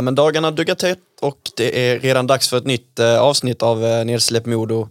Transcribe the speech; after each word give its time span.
Ja, 0.00 0.04
men 0.04 0.14
dagarna 0.14 0.50
duggar 0.50 0.74
tätt 0.74 0.98
och 1.20 1.38
det 1.56 1.90
är 1.90 2.00
redan 2.00 2.26
dags 2.26 2.48
för 2.48 2.56
ett 2.56 2.66
nytt 2.66 2.98
eh, 2.98 3.20
avsnitt 3.20 3.62
av 3.62 3.84
eh, 3.84 4.04
Nedsläpp 4.04 4.46
Modo. 4.46 4.88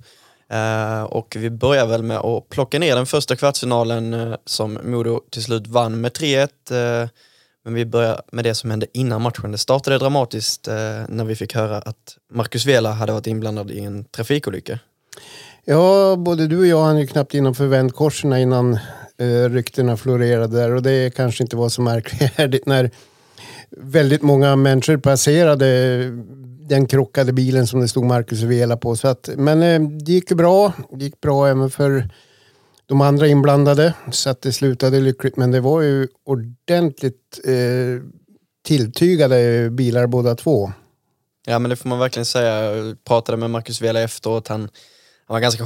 Eh, 0.50 1.04
och 1.04 1.36
vi 1.40 1.50
börjar 1.50 1.86
väl 1.86 2.04
med 2.04 2.18
att 2.18 2.50
plocka 2.50 2.80
ner 2.80 2.96
den 2.96 3.06
första 3.06 3.36
kvartsfinalen 3.36 4.14
eh, 4.14 4.36
som 4.46 4.80
Modo 4.84 5.22
till 5.32 5.44
slut 5.44 5.68
vann 5.68 6.02
med 6.02 6.12
3-1. 6.12 7.04
Eh, 7.04 7.10
men 7.66 7.74
vi 7.74 7.86
börjar 7.86 8.22
med 8.32 8.44
det 8.44 8.56
som 8.56 8.70
hände 8.70 8.88
innan 8.94 9.22
matchen. 9.22 9.52
Det 9.52 9.58
startade 9.58 9.98
dramatiskt 9.98 10.68
eh, 10.68 10.76
när 11.08 11.24
vi 11.24 11.36
fick 11.36 11.56
höra 11.56 11.78
att 11.78 12.18
Marcus 12.34 12.66
Vela 12.66 12.92
hade 12.92 13.12
varit 13.12 13.28
inblandad 13.28 13.72
i 13.72 13.80
en 13.80 14.04
trafikolycka. 14.04 14.80
Ja, 15.66 16.16
både 16.16 16.48
du 16.48 16.60
och 16.60 16.68
jag 16.68 16.84
hann 16.84 17.00
ju 17.00 17.08
knappt 17.08 17.34
innanför 17.34 17.68
vändkorsen 17.68 18.34
innan 18.34 18.74
eh, 19.18 19.50
ryktena 19.50 19.98
florerade 19.98 20.58
där 20.58 20.76
och 20.76 20.82
det 20.82 21.16
kanske 21.16 21.44
inte 21.44 21.56
var 21.56 21.70
så 21.70 21.82
märkvärdigt 21.82 22.66
när 22.66 22.92
väldigt 23.78 24.22
många 24.22 24.56
människor 24.56 24.98
passerade 24.98 26.00
den 26.70 26.86
krockade 26.86 27.34
bilen 27.34 27.68
som 27.68 27.80
det 27.82 27.88
stod 27.88 28.06
Marcus 28.06 28.42
Vela 28.42 28.78
på. 28.78 28.96
Så 28.96 29.08
att, 29.08 29.30
men 29.38 29.64
eh, 29.64 29.82
det 29.82 30.12
gick 30.12 30.32
ju 30.32 30.36
bra. 30.36 30.74
Det 30.92 31.06
gick 31.06 31.22
bra 31.22 31.48
även 31.48 31.70
för 31.70 32.10
de 32.86 33.02
andra 33.02 33.28
inblandade. 33.28 33.94
Så 34.12 34.30
att 34.30 34.42
det 34.42 34.54
slutade 34.54 35.00
lyckligt. 35.00 35.38
Men 35.38 35.52
det 35.52 35.60
var 35.60 35.82
ju 35.82 36.08
ordentligt 36.26 37.40
eh, 37.46 38.04
tilltygade 38.66 39.70
bilar 39.70 40.08
båda 40.08 40.36
två. 40.36 40.72
Ja 41.46 41.60
men 41.60 41.70
det 41.70 41.76
får 41.76 41.90
man 41.90 42.00
verkligen 42.00 42.26
säga. 42.26 42.76
Jag 42.76 43.04
pratade 43.04 43.38
med 43.38 43.50
Marcus 43.50 43.82
Vela 43.82 44.02
efteråt. 44.02 44.48
Han, 44.48 44.62
han 45.28 45.34
var 45.34 45.40
ganska 45.40 45.66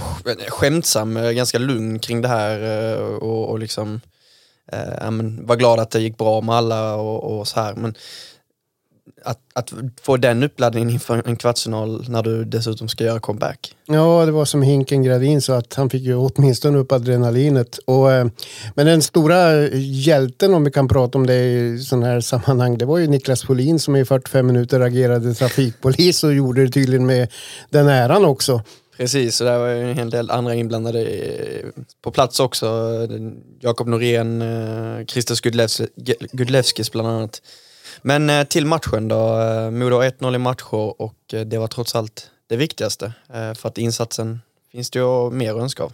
skämtsam, 0.49 1.17
eh, 1.17 1.31
ganska 1.31 1.57
lugn 1.57 1.99
kring 1.99 2.21
det 2.21 2.27
här 2.27 2.91
eh, 2.93 2.99
och, 2.99 3.49
och 3.49 3.59
liksom 3.59 4.01
eh, 4.71 5.11
men 5.11 5.45
var 5.45 5.55
glad 5.55 5.79
att 5.79 5.91
det 5.91 5.99
gick 5.99 6.17
bra 6.17 6.41
med 6.41 6.55
alla 6.55 6.95
och, 6.95 7.39
och 7.39 7.47
så 7.47 7.59
här. 7.59 7.73
Men 7.75 7.95
att, 9.23 9.39
att 9.53 9.73
få 10.01 10.17
den 10.17 10.43
uppladdningen 10.43 10.89
inför 10.89 11.21
en 11.25 11.35
kvartsfinal 11.35 12.05
när 12.09 12.23
du 12.23 12.45
dessutom 12.45 12.87
ska 12.87 13.03
göra 13.03 13.19
comeback. 13.19 13.75
Ja, 13.85 14.25
det 14.25 14.31
var 14.31 14.45
som 14.45 14.61
Hinken 14.61 15.03
Gradin 15.03 15.41
så 15.41 15.53
att 15.53 15.73
han 15.73 15.89
fick 15.89 16.03
ju 16.03 16.15
åtminstone 16.15 16.77
upp 16.77 16.91
adrenalinet. 16.91 17.77
Och, 17.85 18.11
eh, 18.11 18.27
men 18.75 18.85
den 18.85 19.01
stora 19.01 19.67
hjälten 19.77 20.53
om 20.53 20.63
vi 20.63 20.71
kan 20.71 20.87
prata 20.87 21.17
om 21.17 21.27
det 21.27 21.43
i 21.43 21.79
sådana 21.79 22.05
här 22.05 22.21
sammanhang, 22.21 22.77
det 22.77 22.85
var 22.85 22.97
ju 22.97 23.07
Niklas 23.07 23.43
Folin 23.43 23.79
som 23.79 23.95
i 23.95 24.05
45 24.05 24.47
minuter 24.47 24.79
agerade 24.79 25.33
trafikpolis 25.33 26.23
och 26.23 26.33
gjorde 26.33 26.65
det 26.65 26.71
tydligen 26.71 27.05
med 27.05 27.31
den 27.69 27.87
äran 27.87 28.25
också. 28.25 28.61
Precis, 28.97 29.41
och 29.41 29.47
där 29.47 29.57
var 29.57 29.67
ju 29.67 29.89
en 29.91 29.97
hel 29.97 30.09
del 30.09 30.31
andra 30.31 30.55
inblandade 30.55 31.05
eh, 31.05 31.69
på 32.01 32.11
plats 32.11 32.39
också. 32.39 32.89
Jakob 33.59 33.87
Norén, 33.87 34.41
eh, 34.41 35.05
Christer 35.05 35.49
Gudlevskis, 36.35 36.91
bland 36.91 37.07
annat. 37.07 37.41
Men 38.01 38.29
eh, 38.29 38.43
till 38.43 38.65
matchen 38.65 39.07
då. 39.07 39.17
Modo 39.71 39.95
har 39.95 40.03
1-0 40.03 40.35
i 40.35 40.37
matcher 40.37 41.01
och 41.01 41.15
det 41.45 41.57
var 41.57 41.67
trots 41.67 41.95
allt 41.95 42.29
det 42.47 42.55
viktigaste. 42.55 43.13
För 43.27 43.67
att 43.67 43.77
insatsen 43.77 44.39
finns 44.71 44.89
det 44.89 44.99
ju 44.99 45.29
mer 45.29 45.53
att 45.53 45.61
önska 45.61 45.83
av. 45.83 45.93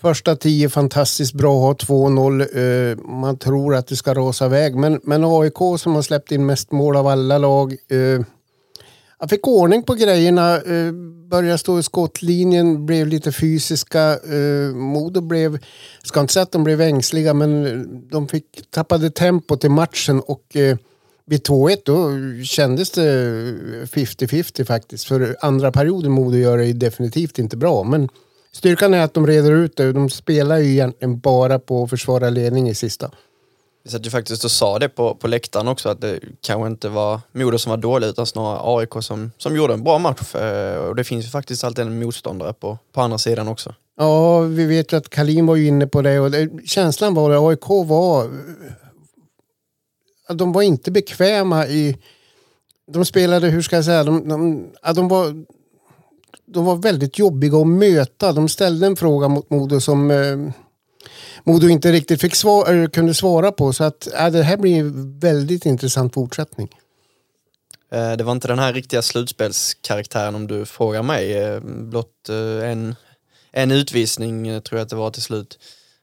Första 0.00 0.36
tio 0.36 0.68
fantastiskt 0.68 1.34
bra, 1.34 1.72
2-0. 1.72 2.96
Man 3.20 3.38
tror 3.38 3.74
att 3.74 3.86
det 3.86 3.96
ska 3.96 4.14
rasa 4.14 4.46
iväg. 4.46 4.76
Men, 4.76 5.00
men 5.02 5.24
AIK 5.24 5.58
som 5.78 5.94
har 5.94 6.02
släppt 6.02 6.32
in 6.32 6.46
mest 6.46 6.72
mål 6.72 6.96
av 6.96 7.06
alla 7.06 7.38
lag. 7.38 7.76
Han 9.24 9.28
jag 9.28 9.30
fick 9.30 9.46
ordning 9.46 9.82
på 9.82 9.94
grejerna, 9.94 10.56
eh, 10.56 10.92
började 11.30 11.58
stå 11.58 11.78
i 11.78 11.82
skottlinjen, 11.82 12.86
blev 12.86 13.06
lite 13.06 13.32
fysiska. 13.32 14.10
Eh, 14.10 14.74
Modo 14.74 15.20
blev, 15.20 15.52
jag 16.00 16.06
ska 16.06 16.20
inte 16.20 16.32
säga 16.32 16.42
att 16.42 16.52
de 16.52 16.64
blev 16.64 16.80
ängsliga, 16.80 17.34
men 17.34 18.08
de 18.08 18.28
fick, 18.28 18.70
tappade 18.70 19.10
tempo 19.10 19.56
till 19.56 19.70
matchen 19.70 20.20
och 20.20 20.56
eh, 20.56 20.76
vid 21.26 21.42
2-1 21.42 21.76
då 21.84 22.10
kändes 22.44 22.90
det 22.90 23.02
50-50 23.84 24.64
faktiskt. 24.64 25.04
För 25.04 25.36
andra 25.40 25.72
perioden 25.72 26.12
Modo 26.12 26.36
gör 26.36 26.58
det 26.58 26.72
definitivt 26.72 27.38
inte 27.38 27.56
bra. 27.56 27.82
Men 27.84 28.08
styrkan 28.52 28.94
är 28.94 29.00
att 29.00 29.14
de 29.14 29.26
reder 29.26 29.52
ut 29.52 29.76
det. 29.76 29.92
De 29.92 30.10
spelar 30.10 30.58
ju 30.58 30.70
egentligen 30.70 31.18
bara 31.18 31.58
på 31.58 31.82
att 31.82 31.90
försvara 31.90 32.30
ledning 32.30 32.68
i 32.68 32.74
sista. 32.74 33.10
Vi 33.84 33.90
satt 33.90 34.06
ju 34.06 34.10
faktiskt 34.10 34.44
och 34.44 34.50
sa 34.50 34.78
det 34.78 34.88
på, 34.88 35.14
på 35.14 35.26
läktaren 35.26 35.68
också 35.68 35.88
att 35.88 36.00
det 36.00 36.20
kanske 36.40 36.66
inte 36.66 36.88
var 36.88 37.20
Modo 37.32 37.58
som 37.58 37.70
var 37.70 37.76
dålig 37.76 38.06
utan 38.06 38.26
snarare 38.26 38.78
AIK 38.78 38.92
som, 39.00 39.32
som 39.38 39.56
gjorde 39.56 39.74
en 39.74 39.84
bra 39.84 39.98
match. 39.98 40.34
Eh, 40.34 40.76
Och 40.76 40.96
det 40.96 41.04
finns 41.04 41.24
ju 41.24 41.28
faktiskt 41.28 41.64
alltid 41.64 41.86
en 41.86 41.98
motståndare 41.98 42.52
på, 42.52 42.78
på 42.92 43.00
andra 43.00 43.18
sidan 43.18 43.48
också. 43.48 43.74
Ja, 43.96 44.40
vi 44.40 44.66
vet 44.66 44.92
ju 44.92 44.96
att 44.96 45.08
Kalin 45.08 45.46
var 45.46 45.56
ju 45.56 45.66
inne 45.66 45.86
på 45.86 46.02
det 46.02 46.20
och 46.20 46.30
det, 46.30 46.50
känslan 46.66 47.14
var 47.14 47.30
eh, 47.30 47.36
att 47.36 47.48
AIK 47.48 47.68
var... 47.88 48.30
De 50.28 50.52
var 50.52 50.62
inte 50.62 50.90
bekväma 50.90 51.66
i... 51.66 51.96
De 52.92 53.04
spelade, 53.04 53.48
hur 53.48 53.62
ska 53.62 53.76
jag 53.76 53.84
säga, 53.84 54.04
de, 54.04 54.28
de, 54.28 54.66
de 54.94 55.08
var... 55.08 55.44
De 56.46 56.64
var 56.64 56.76
väldigt 56.76 57.18
jobbiga 57.18 57.58
att 57.58 57.66
möta. 57.66 58.32
De 58.32 58.48
ställde 58.48 58.86
en 58.86 58.96
fråga 58.96 59.28
mot 59.28 59.50
Modo 59.50 59.80
som 59.80 60.10
eh, 60.10 60.52
Modo 61.44 61.68
inte 61.68 61.92
riktigt 61.92 62.20
fick 62.20 62.34
svar, 62.34 62.70
eller 62.70 62.86
kunde 62.86 63.14
svara 63.14 63.52
på. 63.52 63.72
Så 63.72 63.84
att, 63.84 64.08
ja, 64.12 64.30
det 64.30 64.42
här 64.42 64.56
blir 64.56 64.78
en 64.78 65.18
väldigt 65.18 65.66
intressant 65.66 66.14
fortsättning. 66.14 66.68
Eh, 67.92 68.12
Det 68.12 68.24
var 68.24 68.32
inte 68.32 68.48
den 68.48 68.58
här 68.58 68.72
riktiga 68.72 69.02
slutspelskaraktären 69.02 70.34
om 70.34 70.46
du 70.46 70.66
frågar 70.66 71.02
mig. 71.02 71.38
Eh, 71.38 71.60
Blott 71.60 72.28
eh, 72.28 72.70
en, 72.70 72.94
en 73.52 73.70
utvisning 73.70 74.48
eh, 74.48 74.60
tror 74.60 74.78
jag 74.78 74.84
att 74.84 74.90
det 74.90 74.96
var 74.96 75.10
till 75.10 75.22
slut. 75.22 75.58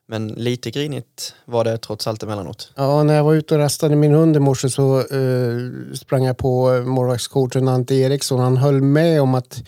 Men 0.07 0.27
lite 0.27 0.71
grinigt 0.71 1.35
var 1.45 1.63
det 1.63 1.77
trots 1.77 2.07
allt 2.07 2.23
emellanåt. 2.23 2.71
Ja, 2.75 3.03
när 3.03 3.13
jag 3.13 3.23
var 3.23 3.33
ute 3.33 3.53
och 3.55 3.59
rastade 3.59 3.95
min 3.95 4.13
hund 4.13 4.35
i 4.35 4.39
morse 4.39 4.69
så 4.69 4.99
eh, 4.99 5.57
sprang 5.93 6.23
jag 6.23 6.37
på 6.37 6.73
eh, 6.73 6.83
målvaktscoachen 6.83 7.67
Ante 7.67 7.95
Eriksson. 7.95 8.39
Han 8.39 8.57
höll 8.57 8.81
med 8.81 9.21
om 9.21 9.35
att 9.35 9.63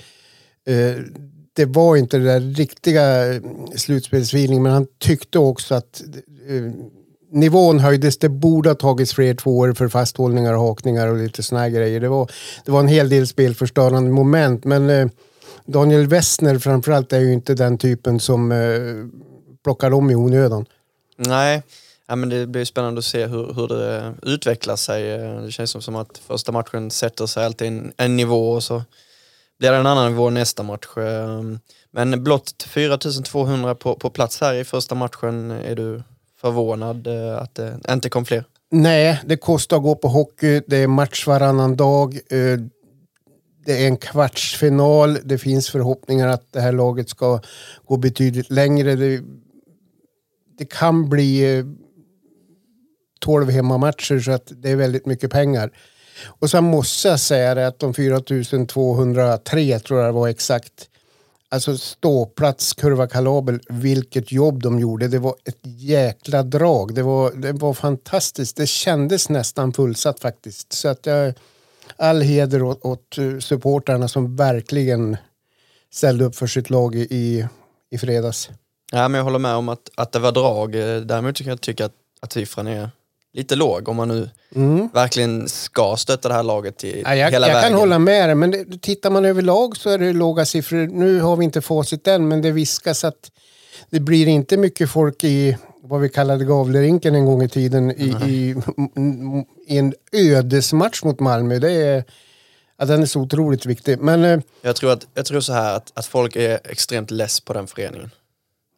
eh, 0.67 0.95
det 1.53 1.65
var 1.65 1.95
inte 1.95 2.17
det 2.17 2.23
där 2.23 2.39
riktiga 2.39 3.33
eh, 3.33 3.41
slutspelsfeeling 3.75 4.63
men 4.63 4.71
han 4.71 4.87
tyckte 4.99 5.39
också 5.39 5.75
att 5.75 6.01
eh, 6.47 6.71
nivån 7.31 7.79
höjdes. 7.79 8.17
Det 8.17 8.29
borde 8.29 8.69
ha 8.69 8.75
tagits 8.75 9.13
fler 9.13 9.33
tvåor 9.33 9.73
för 9.73 9.87
fasthållningar 9.87 10.53
och 10.53 10.61
hakningar 10.61 11.07
och 11.07 11.17
lite 11.17 11.43
såna 11.43 11.61
här 11.61 11.69
grejer. 11.69 11.99
Det 11.99 12.09
var, 12.09 12.31
det 12.65 12.71
var 12.71 12.79
en 12.79 12.87
hel 12.87 13.09
del 13.09 13.27
spelförstörande 13.27 14.11
moment 14.11 14.63
men 14.63 14.89
eh, 14.89 15.07
Daniel 15.65 16.07
Westner 16.07 16.59
framförallt 16.59 17.13
är 17.13 17.19
ju 17.19 17.33
inte 17.33 17.53
den 17.53 17.77
typen 17.77 18.19
som 18.19 18.51
eh, 18.51 18.57
plockar 19.63 19.93
om 19.93 20.11
i 20.11 20.15
onödan. 20.15 20.65
Nej, 21.17 21.63
ja, 22.07 22.15
men 22.15 22.29
det 22.29 22.47
blir 22.47 22.65
spännande 22.65 22.99
att 22.99 23.05
se 23.05 23.25
hur, 23.25 23.53
hur 23.53 23.67
det 23.67 24.13
utvecklar 24.21 24.75
sig. 24.75 25.11
Eh, 25.11 25.41
det 25.41 25.51
känns 25.51 25.71
som, 25.71 25.81
som 25.81 25.95
att 25.95 26.17
första 26.17 26.51
matchen 26.51 26.91
sätter 26.91 27.25
sig 27.25 27.45
alltid 27.45 27.67
en, 27.67 27.93
en 27.97 28.15
nivå 28.15 28.51
och 28.51 28.63
så 28.63 28.81
blir 29.63 29.71
det 29.71 29.77
en 29.77 29.85
annan 29.85 30.11
nivå 30.11 30.29
nästa 30.29 30.63
match. 30.63 30.97
Ehm, 30.97 31.59
men 31.91 32.23
blott 32.23 32.63
4200 32.67 33.75
på, 33.75 33.95
på 33.95 34.09
plats 34.09 34.41
här 34.41 34.53
i 34.53 34.63
första 34.63 34.95
matchen. 34.95 35.51
Är 35.51 35.75
du 35.75 36.03
förvånad 36.41 37.07
eh, 37.07 37.37
att 37.37 37.55
det 37.55 37.79
inte 37.89 38.09
kom 38.09 38.25
fler? 38.25 38.45
Nej, 38.71 39.21
det 39.25 39.37
kostar 39.37 39.77
att 39.77 39.83
gå 39.83 39.95
på 39.95 40.07
hockey. 40.07 40.61
Det 40.67 40.77
är 40.77 40.87
match 40.87 41.27
varannan 41.27 41.75
dag. 41.75 42.13
Eh, 42.13 42.59
det 43.65 43.83
är 43.83 43.87
en 43.87 43.97
kvartsfinal. 43.97 45.17
Det 45.23 45.37
finns 45.37 45.69
förhoppningar 45.69 46.27
att 46.27 46.51
det 46.51 46.61
här 46.61 46.71
laget 46.71 47.09
ska 47.09 47.39
gå 47.85 47.97
betydligt 47.97 48.51
längre. 48.51 48.95
Det, 48.95 49.21
det 50.57 50.65
kan 50.65 51.09
bli 51.09 51.57
eh, 51.57 51.65
12 53.19 53.49
hemmamatcher 53.49 54.19
så 54.19 54.31
att 54.31 54.51
det 54.55 54.69
är 54.69 54.75
väldigt 54.75 55.05
mycket 55.05 55.31
pengar. 55.31 55.71
Och 56.25 56.49
sen 56.49 56.63
måste 56.63 57.07
jag 57.07 57.19
säga 57.19 57.55
det 57.55 57.67
att 57.67 57.79
de 57.79 57.93
4203 57.93 59.79
tror 59.79 59.99
jag 59.99 60.07
det 60.07 60.11
var 60.11 60.27
exakt. 60.27 60.89
Alltså 61.49 61.77
ståplats, 61.77 62.73
kurva 62.73 63.07
kalabel, 63.07 63.59
vilket 63.69 64.31
jobb 64.31 64.63
de 64.63 64.79
gjorde. 64.79 65.07
Det 65.07 65.19
var 65.19 65.35
ett 65.45 65.59
jäkla 65.63 66.43
drag. 66.43 66.95
Det 66.95 67.03
var, 67.03 67.31
det 67.31 67.51
var 67.51 67.73
fantastiskt. 67.73 68.57
Det 68.57 68.67
kändes 68.67 69.29
nästan 69.29 69.73
fullsatt 69.73 70.19
faktiskt. 70.19 70.73
Så 70.73 70.87
att 70.87 71.05
jag, 71.05 71.33
all 71.97 72.21
heder 72.21 72.63
åt, 72.63 72.85
åt 72.85 73.17
supportrarna 73.39 74.07
som 74.07 74.35
verkligen 74.35 75.17
ställde 75.91 76.25
upp 76.25 76.35
för 76.35 76.47
sitt 76.47 76.69
lag 76.69 76.95
i, 76.95 77.47
i, 77.89 77.97
fredags. 77.97 78.49
Ja, 78.91 79.07
men 79.07 79.17
jag 79.17 79.23
håller 79.23 79.39
med 79.39 79.55
om 79.55 79.69
att, 79.69 79.89
att 79.95 80.11
det 80.11 80.19
var 80.19 80.31
drag. 80.31 80.71
Däremot 81.07 81.35
tycker 81.35 81.51
jag 81.51 81.61
tycka 81.61 81.85
att, 81.85 81.95
att 82.21 82.33
siffran 82.33 82.67
är 82.67 82.89
lite 83.33 83.55
låg 83.55 83.89
om 83.89 83.95
man 83.95 84.07
nu 84.07 84.29
Mm. 84.55 84.89
verkligen 84.93 85.49
ska 85.49 85.95
stötta 85.97 86.27
det 86.27 86.33
här 86.33 86.43
laget 86.43 86.77
till 86.77 87.01
Ja, 87.05 87.15
jag 87.15 87.31
hela 87.31 87.47
jag 87.47 87.55
vägen. 87.55 87.69
kan 87.71 87.79
hålla 87.79 87.99
med 87.99 88.29
dig, 88.29 88.35
men 88.35 88.51
det, 88.51 88.81
tittar 88.81 89.09
man 89.09 89.25
överlag 89.25 89.77
så 89.77 89.89
är 89.89 89.97
det 89.97 90.13
låga 90.13 90.45
siffror. 90.45 90.87
Nu 90.87 91.19
har 91.21 91.35
vi 91.35 91.43
inte 91.45 91.61
facit 91.61 92.07
än, 92.07 92.27
men 92.27 92.41
det 92.41 92.51
viskas 92.51 93.03
att 93.03 93.31
det 93.89 93.99
blir 93.99 94.27
inte 94.27 94.57
mycket 94.57 94.89
folk 94.89 95.23
i 95.23 95.57
vad 95.83 96.01
vi 96.01 96.09
kallade 96.09 96.45
Gavlerinken 96.45 97.15
en 97.15 97.25
gång 97.25 97.43
i 97.43 97.49
tiden 97.49 97.91
i, 97.91 98.15
i, 98.27 98.55
i 99.67 99.77
en 99.77 99.93
ödesmatch 100.11 101.03
mot 101.03 101.19
Malmö. 101.19 101.59
Det 101.59 101.71
är, 101.71 102.03
ja, 102.77 102.85
den 102.85 103.01
är 103.01 103.05
så 103.05 103.19
otroligt 103.21 103.65
viktig. 103.65 103.99
Men 103.99 104.23
eh, 104.23 104.39
Jag 104.61 104.75
tror, 104.75 104.91
att, 104.91 105.07
jag 105.13 105.25
tror 105.25 105.39
så 105.41 105.53
här 105.53 105.75
att, 105.75 105.91
att 105.93 106.05
folk 106.05 106.35
är 106.35 106.59
extremt 106.63 107.11
less 107.11 107.39
på 107.39 107.53
den 107.53 107.67
föreningen. 107.67 108.11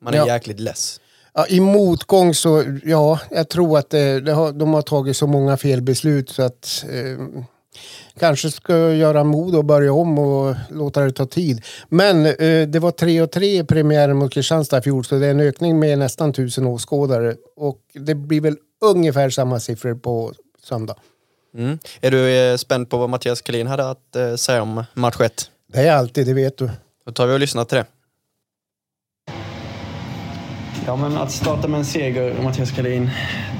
Man 0.01 0.13
är 0.13 0.17
Ja. 0.17 0.27
jäkligt 0.27 0.59
less. 0.59 0.99
Ja, 1.35 1.45
i 1.49 1.59
motgång 1.59 2.33
så, 2.33 2.63
ja, 2.83 3.19
jag 3.31 3.49
tror 3.49 3.77
att 3.77 3.89
det, 3.89 4.21
det 4.21 4.33
har, 4.33 4.51
de 4.51 4.73
har 4.73 4.81
tagit 4.81 5.17
så 5.17 5.27
många 5.27 5.57
felbeslut 5.57 6.29
så 6.29 6.43
att 6.43 6.85
eh, 6.89 7.43
kanske 8.19 8.51
ska 8.51 8.93
göra 8.93 9.23
mod 9.23 9.55
och 9.55 9.65
börja 9.65 9.93
om 9.93 10.19
och 10.19 10.55
låta 10.69 11.01
det 11.01 11.11
ta 11.11 11.25
tid. 11.25 11.65
Men 11.89 12.25
eh, 12.25 12.67
det 12.67 12.79
var 12.79 12.91
3 12.91 13.21
och 13.21 13.31
3 13.31 13.59
i 13.59 13.63
premiären 13.63 14.17
mot 14.17 14.33
Kristianstad 14.33 14.77
i 14.77 14.81
fjol 14.81 15.05
så 15.05 15.15
det 15.15 15.27
är 15.27 15.31
en 15.31 15.39
ökning 15.39 15.79
med 15.79 15.99
nästan 15.99 16.33
tusen 16.33 16.65
åskådare. 16.65 17.35
Och 17.55 17.79
det 17.93 18.15
blir 18.15 18.41
väl 18.41 18.57
ungefär 18.81 19.29
samma 19.29 19.59
siffror 19.59 19.95
på 19.95 20.33
söndag. 20.63 20.95
Mm. 21.57 21.79
Är 22.01 22.11
du 22.11 22.37
eh, 22.37 22.57
spänd 22.57 22.89
på 22.89 22.97
vad 22.97 23.09
Mattias 23.09 23.41
Kalin 23.41 23.67
hade 23.67 23.89
att 23.89 24.15
eh, 24.15 24.35
säga 24.35 24.61
om 24.61 24.83
match 24.93 25.21
1? 25.21 25.49
Det 25.73 25.79
är 25.79 25.95
alltid, 25.95 26.27
det 26.27 26.33
vet 26.33 26.57
du. 26.57 26.69
Då 27.05 27.11
tar 27.11 27.27
vi 27.27 27.33
och 27.33 27.39
lyssnar 27.39 27.65
till 27.65 27.77
det. 27.77 27.85
Ja, 30.87 30.95
men 30.95 31.17
att 31.17 31.31
starta 31.31 31.67
med 31.67 31.77
en 31.77 31.85
seger, 31.85 32.35
Mattias 32.43 32.71
Kalin, 32.71 33.09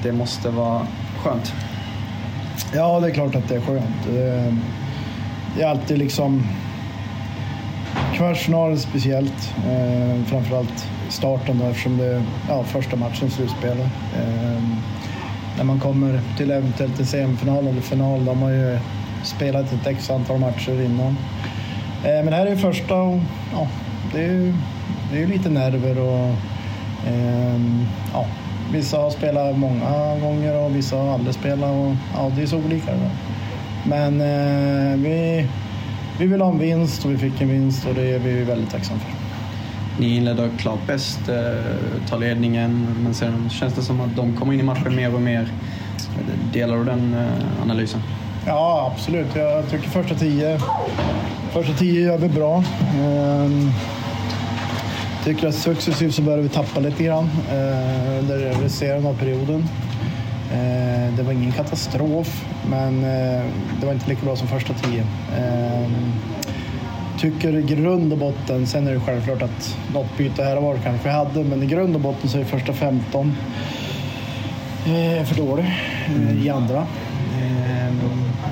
det 0.02 0.12
måste 0.12 0.50
vara 0.50 0.86
skönt. 1.18 1.52
Ja, 2.74 3.00
det 3.00 3.06
är 3.06 3.10
klart 3.10 3.34
att 3.34 3.48
det 3.48 3.54
är 3.54 3.60
skönt. 3.60 4.06
Eh, 4.06 4.54
det 5.56 5.62
är 5.62 5.66
alltid 5.66 5.98
liksom... 5.98 6.42
Kvartsfinalen 8.14 8.78
speciellt. 8.78 9.54
Eh, 9.56 10.24
framförallt 10.26 10.88
starten 11.08 11.58
då 11.58 11.64
eftersom 11.64 11.96
det 11.96 12.06
är 12.06 12.22
ja, 12.48 12.64
första 12.64 12.96
matchen 12.96 13.30
slutspelet. 13.30 13.90
Eh, 14.16 14.62
när 15.56 15.64
man 15.64 15.80
kommer 15.80 16.20
till 16.36 16.50
eventuellt 16.50 17.00
en 17.00 17.06
semifinal 17.06 17.66
eller 17.66 17.80
final, 17.80 18.24
då 18.24 18.30
har 18.30 18.40
man 18.40 18.52
ju 18.52 18.78
spelat 19.24 19.72
ett 19.72 19.86
x 19.86 20.10
antal 20.10 20.38
matcher 20.38 20.82
innan. 20.82 21.16
Eh, 22.04 22.24
men 22.24 22.26
det 22.26 22.36
här 22.36 22.46
är 22.46 22.50
ju 22.50 22.56
första 22.56 22.94
och 22.94 23.18
ja, 23.52 23.68
det 24.12 24.24
är 24.24 24.32
ju 24.32 24.54
det 25.12 25.22
är 25.22 25.26
lite 25.26 25.48
nerver 25.48 25.98
och 25.98 26.34
ehm, 27.06 27.86
ja, 28.12 28.26
vissa 28.72 28.98
har 28.98 29.10
spelat 29.10 29.58
många 29.58 30.16
gånger 30.22 30.56
och 30.56 30.76
vissa 30.76 30.96
har 30.96 31.14
aldrig 31.14 31.34
spelat 31.34 31.70
och 31.70 31.92
ja, 32.14 32.30
det 32.36 32.42
är 32.42 32.46
så 32.46 32.56
olika. 32.56 32.92
Men 33.84 34.20
eh, 34.20 34.96
vi, 34.96 35.46
vi 36.18 36.26
vill 36.26 36.40
ha 36.40 36.50
en 36.50 36.58
vinst 36.58 37.04
och 37.04 37.10
vi 37.10 37.18
fick 37.18 37.40
en 37.40 37.48
vinst 37.48 37.86
och 37.86 37.94
det 37.94 38.14
är 38.14 38.18
vi 38.18 38.44
väldigt 38.44 38.70
tacksamma 38.70 39.00
för. 39.00 39.10
Ni 40.00 40.16
inleder 40.16 40.50
klart 40.58 40.86
bäst, 40.86 41.28
eh, 41.28 42.08
tar 42.08 42.18
ledningen, 42.18 42.96
men 43.02 43.14
sen 43.14 43.50
känns 43.50 43.74
det 43.74 43.82
som 43.82 44.00
att 44.00 44.16
de 44.16 44.36
kommer 44.36 44.52
in 44.52 44.60
i 44.60 44.62
matchen 44.62 44.96
mer 44.96 45.14
och 45.14 45.22
mer. 45.22 45.48
Delar 46.52 46.76
du 46.76 46.84
den 46.84 47.14
eh, 47.14 47.62
analysen? 47.62 48.00
Ja, 48.46 48.92
absolut. 48.94 49.26
Jag 49.34 49.70
tycker 49.70 49.88
första 49.88 50.14
tio, 50.14 50.58
första 51.52 51.72
tio 51.72 52.00
gör 52.00 52.18
vi 52.18 52.28
bra. 52.28 52.64
Ehm, 52.94 53.70
tycker 55.26 55.48
att 55.48 55.54
successivt 55.54 56.14
så 56.14 56.22
börjar 56.22 56.38
vi 56.38 56.48
tappa 56.48 56.80
lite 56.80 57.04
grann 57.04 57.30
eh, 57.50 58.18
under 58.18 58.62
resterande 58.62 59.08
av 59.08 59.18
perioden. 59.18 59.68
Eh, 60.52 61.16
det 61.16 61.22
var 61.22 61.32
ingen 61.32 61.52
katastrof, 61.52 62.44
men 62.70 63.04
eh, 63.04 63.44
det 63.80 63.86
var 63.86 63.92
inte 63.92 64.08
lika 64.08 64.24
bra 64.24 64.36
som 64.36 64.48
första 64.48 64.74
tio. 64.74 65.06
Ehm, 65.38 66.12
tycker 67.18 67.56
i 67.56 67.62
grund 67.62 68.12
och 68.12 68.18
botten, 68.18 68.66
sen 68.66 68.86
är 68.86 68.92
det 68.92 69.00
självklart 69.00 69.42
att 69.42 69.76
något 69.94 70.18
byte 70.18 70.44
här 70.44 70.56
och 70.56 70.62
var 70.62 70.76
kanske 70.76 71.08
vi 71.08 71.14
hade, 71.14 71.44
men 71.44 71.62
i 71.62 71.66
grund 71.66 71.94
och 71.94 72.00
botten 72.00 72.30
så 72.30 72.38
är 72.38 72.44
första 72.44 72.72
15 72.72 73.36
eh, 74.86 75.24
för 75.24 75.34
dålig 75.36 75.64
eh, 76.06 76.46
i 76.46 76.50
andra. 76.50 76.78
Eh, 77.40 77.94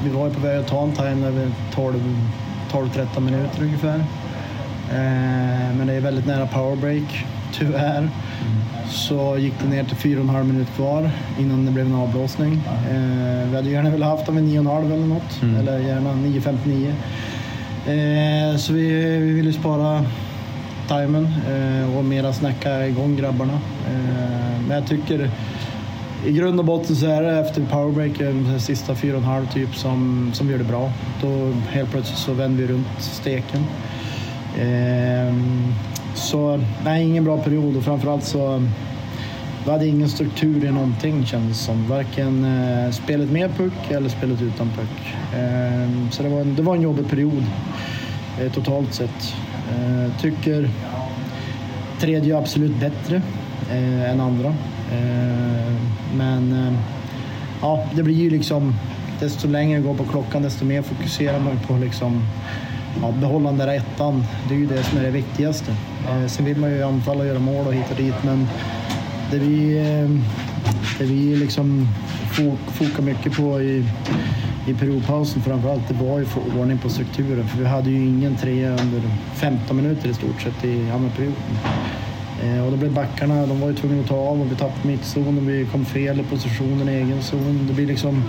vi 0.05 0.11
var 0.11 0.29
ju 0.29 0.35
på 0.35 0.41
väg 0.41 0.59
att 0.59 0.67
ta 0.67 0.83
en 0.83 0.93
time 0.93 1.27
över 1.27 1.51
12 1.75 1.95
12-13 2.73 3.21
minuter 3.21 3.63
ungefär. 3.63 4.05
Eh, 4.91 5.77
men 5.77 5.87
det 5.87 5.93
är 5.93 6.01
väldigt 6.01 6.27
nära 6.27 6.47
powerbreak, 6.47 7.25
tyvärr. 7.53 8.09
Så 8.91 9.39
gick 9.39 9.53
det 9.63 9.69
ner 9.69 9.85
till 9.85 9.97
4,5 9.97 10.45
minuter 10.45 10.73
kvar 10.73 11.11
innan 11.41 11.67
det 11.67 11.73
blev 11.73 11.87
en 11.87 11.95
avblåsning. 11.95 12.53
Eh, 12.91 13.49
vi 13.51 13.57
hade 13.57 13.71
gärna 13.71 13.91
velat 13.91 14.09
haft 14.09 14.27
dem 14.27 14.39
i 14.39 14.41
9,5 14.41 14.93
eller 14.93 15.07
något, 15.07 15.43
eller 15.59 15.79
gärna 15.79 16.11
9,59. 16.13 16.93
Eh, 17.87 18.57
så 18.57 18.73
vi, 18.73 19.19
vi 19.19 19.33
ville 19.33 19.53
spara 19.53 20.05
timern 20.89 21.29
och 21.97 22.05
mera 22.05 22.33
snacka 22.33 22.87
igång 22.87 23.17
grabbarna. 23.17 23.61
Men 24.69 24.77
jag 24.77 24.87
tycker 24.87 25.31
i 26.27 26.33
grund 26.33 26.59
och 26.59 26.65
botten 26.65 26.97
så 26.97 27.07
är 27.07 27.23
det 27.23 27.39
efter 27.39 27.67
powerbreaken, 27.71 28.45
den 28.45 28.61
sista 28.61 28.95
fyra 28.95 29.17
och 29.17 29.23
en 29.23 29.29
halv 29.29 29.47
typ, 29.47 29.75
som, 29.75 30.31
som 30.35 30.51
gör 30.51 30.59
det 30.59 30.65
bra. 30.65 30.93
Då 31.23 31.53
helt 31.71 31.91
plötsligt 31.91 32.19
så 32.19 32.33
vänder 32.33 32.63
vi 32.63 32.73
runt 32.73 32.87
steken. 32.99 33.65
Ehm, 34.61 35.75
så 36.15 36.61
nej, 36.85 37.05
ingen 37.05 37.25
bra 37.25 37.39
period 37.39 37.77
och 37.77 37.85
framförallt 37.85 38.25
så 38.25 38.63
vi 39.65 39.71
hade 39.71 39.87
ingen 39.87 40.09
struktur 40.09 40.65
i 40.65 40.71
någonting 40.71 41.27
kändes 41.27 41.59
som. 41.59 41.89
Varken 41.89 42.45
eh, 42.45 42.91
spelet 42.91 43.31
med 43.31 43.57
puck 43.57 43.91
eller 43.91 44.09
spelet 44.09 44.43
utan 44.43 44.71
puck. 44.71 45.15
Eh, 45.35 46.11
så 46.11 46.23
det 46.23 46.29
var, 46.29 46.41
en, 46.41 46.55
det 46.55 46.63
var 46.63 46.77
en 46.77 46.83
jobbig 46.83 47.09
period 47.09 47.45
eh, 48.41 48.53
totalt 48.53 48.95
sett. 48.95 49.35
Eh, 49.71 50.21
tycker 50.21 50.69
tredje 52.01 52.35
är 52.35 52.39
absolut 52.39 52.81
bättre 52.81 53.23
eh, 53.71 54.11
än 54.11 54.21
andra. 54.21 54.49
Eh, 54.93 55.75
men 56.17 56.53
eh, 56.53 56.79
ja, 57.63 57.85
det 57.95 58.03
blir 58.03 58.15
ju 58.15 58.31
liksom 58.31 58.75
desto 59.21 59.49
längre 59.49 59.79
det 59.79 59.87
går 59.87 59.95
på 59.95 60.05
klockan 60.05 60.43
desto 60.43 60.65
mer 60.65 60.83
fokuserar 60.83 61.41
man 61.41 61.59
på 61.67 61.77
liksom 61.77 62.23
ja, 63.03 63.13
behålla 63.21 63.49
den 63.49 63.59
där 63.59 63.77
ettan. 63.77 64.25
Det 64.49 64.55
är 64.55 64.59
ju 64.59 64.67
det 64.67 64.83
som 64.83 64.99
är 64.99 65.03
det 65.03 65.11
viktigaste. 65.11 65.71
Eh, 66.09 66.27
sen 66.27 66.45
vill 66.45 66.57
man 66.57 66.71
ju 66.71 66.83
anfalla 66.83 67.21
och 67.21 67.27
göra 67.27 67.39
mål 67.39 67.67
och 67.67 67.75
hit 67.75 67.91
och 67.91 67.97
dit 67.97 68.15
men 68.25 68.49
det 69.31 69.39
vi, 69.39 69.79
eh, 69.79 70.11
det 70.99 71.05
vi 71.05 71.37
liksom 71.37 71.89
fok, 72.33 72.59
fokar 72.73 73.03
mycket 73.03 73.37
på 73.37 73.63
i, 73.63 73.85
i 74.69 74.75
periodpausen 74.75 75.43
framförallt, 75.43 75.89
det 75.89 75.95
var 75.95 76.19
ju 76.19 76.25
att 76.25 76.31
få 76.31 76.41
ordning 76.61 76.79
på 76.79 76.89
strukturen. 76.89 77.49
För 77.49 77.59
vi 77.59 77.65
hade 77.65 77.91
ju 77.91 78.07
ingen 78.07 78.37
trea 78.37 78.71
under 78.71 79.03
15 79.35 79.77
minuter 79.77 80.09
i 80.09 80.15
stort 80.15 80.43
sett 80.43 80.65
i 80.65 80.91
andra 80.91 81.11
perioden. 81.11 81.59
Eh, 82.43 82.65
och 82.65 82.71
då 82.71 82.77
blev 82.77 82.93
backarna, 82.93 83.47
de 83.47 83.61
var 83.61 83.69
ju 83.69 83.75
tvungna 83.75 84.01
att 84.01 84.09
ta 84.09 84.17
av 84.17 84.41
och 84.41 84.53
vi 84.53 84.57
tappade 84.57 84.89
mittzon 84.89 85.39
och 85.39 85.49
vi 85.49 85.67
kom 85.73 85.85
fel 85.85 86.21
i 86.21 86.23
positionen 86.23 86.89
i 86.89 86.93
egen 86.93 87.23
zon. 87.23 87.67
Det 87.69 87.75
blir 87.75 87.87
liksom, 87.87 88.23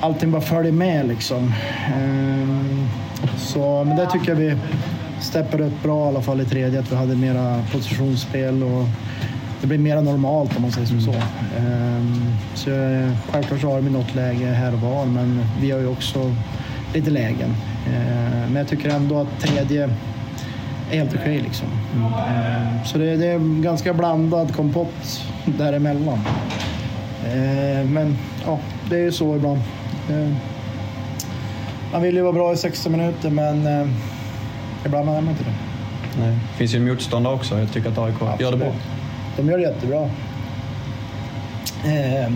allting 0.00 0.30
bara 0.30 0.42
följer 0.42 0.72
med 0.72 1.08
liksom. 1.08 1.52
Eh, 1.88 3.05
så, 3.36 3.84
men 3.84 3.96
det 3.96 4.10
tycker 4.10 4.28
jag 4.28 4.36
vi 4.36 4.56
steppade 5.20 5.64
upp 5.64 5.82
bra 5.82 6.04
i 6.04 6.08
alla 6.08 6.22
fall 6.22 6.40
i 6.40 6.44
tredje, 6.44 6.80
att 6.80 6.92
vi 6.92 6.96
hade 6.96 7.16
mera 7.16 7.62
positionsspel 7.72 8.62
och 8.62 8.84
det 9.60 9.66
blir 9.66 9.78
mer 9.78 10.02
normalt 10.02 10.56
om 10.56 10.62
man 10.62 10.72
säger 10.72 10.86
som 10.86 11.00
så. 11.00 11.14
Ehm, 11.58 12.34
så 12.54 12.70
självklart 13.32 13.60
så 13.60 13.70
har 13.70 13.80
vi 13.80 13.90
något 13.90 14.14
läge 14.14 14.46
här 14.46 14.74
och 14.74 14.80
var, 14.80 15.06
men 15.06 15.40
vi 15.60 15.70
har 15.70 15.80
ju 15.80 15.86
också 15.86 16.32
lite 16.94 17.10
lägen. 17.10 17.50
Ehm, 17.86 18.40
men 18.46 18.56
jag 18.56 18.68
tycker 18.68 18.90
ändå 18.90 19.20
att 19.20 19.40
tredje 19.40 19.90
är 20.90 20.96
helt 20.96 21.14
okej 21.14 21.40
liksom. 21.40 21.68
Ehm, 22.28 22.84
så 22.84 22.98
det, 22.98 23.10
är 23.10 23.34
en 23.34 23.62
ganska 23.62 23.94
blandad 23.94 24.56
kompott 24.56 25.24
däremellan. 25.44 26.18
Men 27.88 28.18
ja, 28.46 28.58
det 28.90 28.96
är 28.96 29.00
ju 29.00 29.12
så 29.12 29.36
ibland. 29.36 29.60
Man 31.92 32.02
vill 32.02 32.14
ju 32.14 32.22
vara 32.22 32.32
bra 32.32 32.52
i 32.52 32.56
60 32.56 32.90
minuter, 32.90 33.30
men 33.30 33.66
eh, 33.66 33.86
ibland 34.86 35.08
är 35.08 35.12
man 35.12 35.28
inte 35.28 35.44
det. 35.44 35.54
Nej. 36.20 36.30
Det 36.52 36.58
finns 36.58 36.74
ju 36.74 36.80
motståndare 36.80 37.34
också. 37.34 37.58
Jag 37.58 37.72
tycker 37.72 37.88
att 37.90 37.98
AIK 37.98 38.40
gör 38.40 38.50
det 38.50 38.56
bra. 38.56 38.72
De 39.36 39.48
gör 39.48 39.58
det 39.58 39.62
jättebra. 39.64 40.02
Eh, 41.84 42.32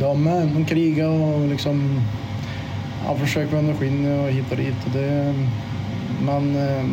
De, 0.00 0.24
de 0.54 0.64
krigar 0.64 1.06
och 1.08 1.48
liksom 1.48 2.00
ja, 3.06 3.14
försöker 3.16 3.56
vända 3.56 3.74
skinnet 3.74 4.24
och 4.24 4.30
hit 4.30 4.44
och 4.50 4.56
dit. 4.56 4.76
Och 4.84 4.90
det, 4.92 5.34
man, 6.22 6.56
eh, 6.56 6.84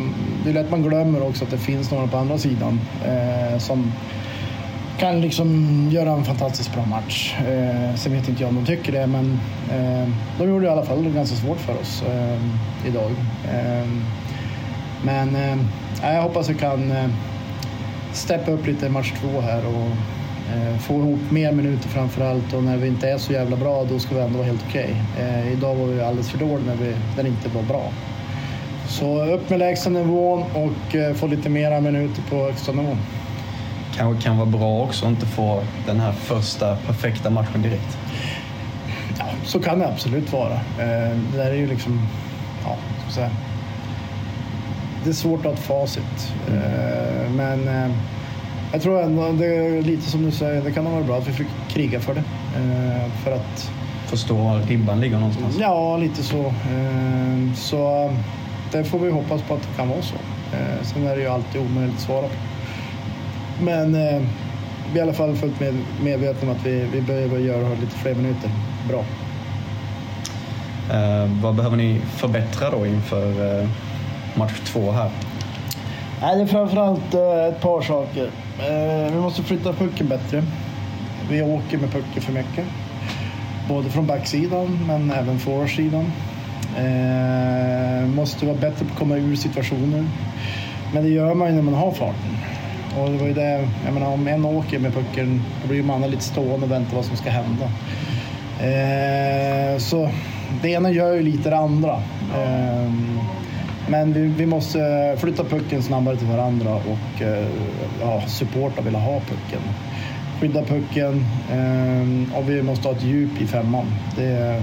det 0.44 0.50
är 0.50 0.54
lätt 0.54 0.70
man 0.70 0.82
glömmer 0.82 1.22
också 1.22 1.44
att 1.44 1.50
det 1.50 1.58
finns 1.58 1.90
några 1.90 2.06
på 2.06 2.16
andra 2.16 2.38
sidan 2.38 2.80
eh, 3.06 3.58
som 3.58 3.92
kan 4.98 5.20
liksom 5.20 5.88
göra 5.92 6.10
en 6.10 6.24
fantastiskt 6.24 6.74
bra 6.74 6.84
match. 6.86 7.34
Eh, 7.38 7.94
sen 7.94 8.12
vet 8.12 8.28
inte 8.28 8.42
jag 8.42 8.48
om 8.48 8.54
de 8.54 8.66
tycker 8.66 8.92
det, 8.92 9.06
men 9.06 9.40
eh, 9.70 10.08
de 10.38 10.48
gjorde 10.48 10.64
det 10.64 10.68
i 10.68 10.72
alla 10.72 10.84
fall 10.84 11.08
ganska 11.08 11.36
svårt 11.36 11.58
för 11.58 11.80
oss 11.80 12.02
eh, 12.02 12.38
idag. 12.88 13.10
Eh, 13.52 13.88
men 15.04 15.36
eh, 15.36 15.58
jag 16.14 16.22
hoppas 16.22 16.48
vi 16.48 16.54
kan 16.54 16.90
eh, 16.90 17.08
steppa 18.12 18.50
upp 18.50 18.66
lite 18.66 18.86
i 18.86 18.88
match 18.88 19.12
två 19.20 19.40
här 19.40 19.66
och 19.66 19.90
Eh, 20.54 20.78
få 20.78 20.94
ihop 20.94 21.30
mer 21.30 21.52
minuter 21.52 21.88
framför 21.88 22.24
allt 22.24 22.52
och 22.52 22.62
när 22.62 22.76
vi 22.76 22.88
inte 22.88 23.08
är 23.08 23.18
så 23.18 23.32
jävla 23.32 23.56
bra 23.56 23.84
då 23.84 23.98
ska 23.98 24.14
vi 24.14 24.20
ändå 24.20 24.38
vara 24.38 24.46
helt 24.46 24.64
okej. 24.68 24.96
Okay. 25.14 25.26
Eh, 25.26 25.52
idag 25.52 25.74
var 25.74 25.86
vi 25.86 26.02
alldeles 26.02 26.30
för 26.30 26.38
dåliga 26.38 26.66
när, 26.66 26.76
vi, 26.76 26.94
när 27.16 27.26
inte 27.26 27.48
var 27.48 27.62
bra. 27.62 27.92
Så 28.88 29.24
upp 29.24 29.50
med 29.50 29.58
lägsta 29.58 29.90
nivån 29.90 30.42
och 30.54 30.94
eh, 30.94 31.14
få 31.14 31.26
lite 31.26 31.48
mera 31.48 31.80
minuter 31.80 32.22
på 32.30 32.36
högsta 32.36 32.72
nivån. 32.72 32.98
Kanske 33.96 34.22
kan 34.22 34.36
vara 34.36 34.46
bra 34.46 34.82
också 34.82 35.04
att 35.04 35.10
inte 35.10 35.26
få 35.26 35.62
den 35.86 36.00
här 36.00 36.12
första 36.12 36.76
perfekta 36.76 37.30
matchen 37.30 37.62
direkt. 37.62 37.98
Ja, 39.18 39.24
så 39.44 39.60
kan 39.60 39.78
det 39.78 39.88
absolut 39.88 40.32
vara. 40.32 40.52
Eh, 40.54 41.16
det 41.32 41.36
där 41.36 41.50
är 41.50 41.54
ju 41.54 41.66
liksom, 41.66 42.00
ja, 42.64 42.76
ska 43.02 43.14
säga. 43.14 43.30
Det 45.04 45.10
är 45.10 45.14
svårt 45.14 45.38
att 45.38 45.44
ha 45.44 45.52
ett 45.52 45.58
facit. 45.58 46.32
Mm. 46.48 47.36
Men 47.36 47.92
jag 48.72 48.82
tror 48.82 49.02
ändå, 49.02 49.32
det 49.32 49.46
är 49.46 49.82
lite 49.82 50.10
som 50.10 50.22
du 50.22 50.30
säger, 50.30 50.62
det 50.62 50.72
kan 50.72 50.86
ha 50.86 50.92
varit 50.92 51.06
bra 51.06 51.16
att 51.18 51.28
vi 51.28 51.32
fick 51.32 51.46
kriga 51.68 52.00
för 52.00 52.14
det. 52.14 52.22
För 53.24 53.32
att 53.32 53.70
förstå 54.06 54.34
var 54.34 54.58
ribban 54.58 55.00
ligger 55.00 55.18
någonstans? 55.18 55.56
Ja, 55.60 55.96
lite 55.96 56.22
så. 56.22 56.54
Så 57.56 58.12
det 58.72 58.84
får 58.84 58.98
vi 58.98 59.10
hoppas 59.10 59.42
på 59.42 59.54
att 59.54 59.62
det 59.62 59.76
kan 59.76 59.88
vara 59.88 60.02
så. 60.02 60.14
Sen 60.82 61.06
är 61.06 61.16
det 61.16 61.22
ju 61.22 61.28
alltid 61.28 61.60
omöjligt 61.60 61.96
att 61.96 62.02
svara 62.02 62.22
på. 62.22 62.34
Men 63.60 63.92
vi 63.92 63.98
är 63.98 64.22
i 64.96 65.00
alla 65.00 65.12
fall 65.12 65.36
fullt 65.36 65.60
med, 65.60 65.74
medvetna 66.02 66.50
om 66.50 66.56
att 66.56 66.66
vi, 66.66 66.86
vi 66.92 67.00
behöver 67.00 67.38
göra 67.38 67.68
lite 67.68 67.96
fler 67.96 68.14
minuter. 68.14 68.50
Bra. 68.88 69.04
Eh, 70.90 71.30
vad 71.42 71.54
behöver 71.54 71.76
ni 71.76 72.00
förbättra 72.16 72.70
då 72.70 72.86
inför 72.86 73.60
eh, 73.60 73.68
match 74.34 74.60
två 74.64 74.90
här? 74.90 75.10
Nej, 76.22 76.36
det 76.36 76.42
är 76.42 76.46
framförallt 76.46 77.14
eh, 77.14 77.44
ett 77.48 77.60
par 77.60 77.82
saker. 77.82 78.30
Eh, 78.58 79.12
vi 79.14 79.20
måste 79.20 79.42
flytta 79.42 79.72
pucken 79.72 80.08
bättre. 80.08 80.44
Vi 81.30 81.42
åker 81.42 81.78
med 81.78 81.92
pucken 81.92 82.22
för 82.22 82.32
mycket. 82.32 82.64
Både 83.68 83.90
från 83.90 84.06
backsidan 84.06 84.78
men 84.86 85.10
även 85.10 85.38
forwardsidan. 85.38 86.12
Eh, 86.76 88.08
måste 88.08 88.46
vara 88.46 88.56
bättre 88.56 88.84
på 88.84 88.92
att 88.92 88.98
komma 88.98 89.16
ur 89.16 89.36
situationer. 89.36 90.04
Men 90.94 91.02
det 91.02 91.08
gör 91.08 91.34
man 91.34 91.48
ju 91.48 91.54
när 91.54 91.62
man 91.62 91.74
har 91.74 91.92
farten. 91.92 92.36
Och 93.00 93.10
det 93.10 93.18
var 93.18 93.26
ju 93.26 93.34
det, 93.34 93.68
jag 93.84 93.94
menar, 93.94 94.06
om 94.06 94.28
en 94.28 94.44
åker 94.44 94.78
med 94.78 94.94
pucken 94.94 95.42
då 95.62 95.68
blir 95.68 95.82
man 95.82 96.02
lite 96.10 96.22
stående 96.22 96.66
och 96.66 96.72
väntar 96.72 96.96
vad 96.96 97.04
som 97.04 97.16
ska 97.16 97.30
hända. 97.30 97.64
Eh, 98.60 99.78
så 99.78 100.10
det 100.62 100.68
ena 100.68 100.90
gör 100.90 101.14
ju 101.14 101.22
lite 101.22 101.50
det 101.50 101.56
andra. 101.56 102.02
Eh, 102.34 102.90
men 103.88 104.12
vi, 104.12 104.20
vi, 104.20 104.46
måste 104.46 105.14
flytta 105.18 105.44
pucken 105.44 105.82
snabbare 105.82 106.16
till 106.16 106.26
varandra 106.26 106.74
och 106.74 107.22
eh, 107.22 107.46
ja, 108.00 108.22
supporta 108.26 108.82
vill 108.82 108.94
ha 108.94 109.20
pucken. 109.20 109.60
Skydda 110.40 110.62
pucken 110.62 111.24
eh, 111.52 112.38
och 112.38 112.50
vi 112.50 112.62
måste 112.62 112.88
ha 112.88 112.94
ett 112.94 113.04
djup 113.04 113.40
i 113.40 113.46
femman. 113.46 113.86
Det, 114.16 114.62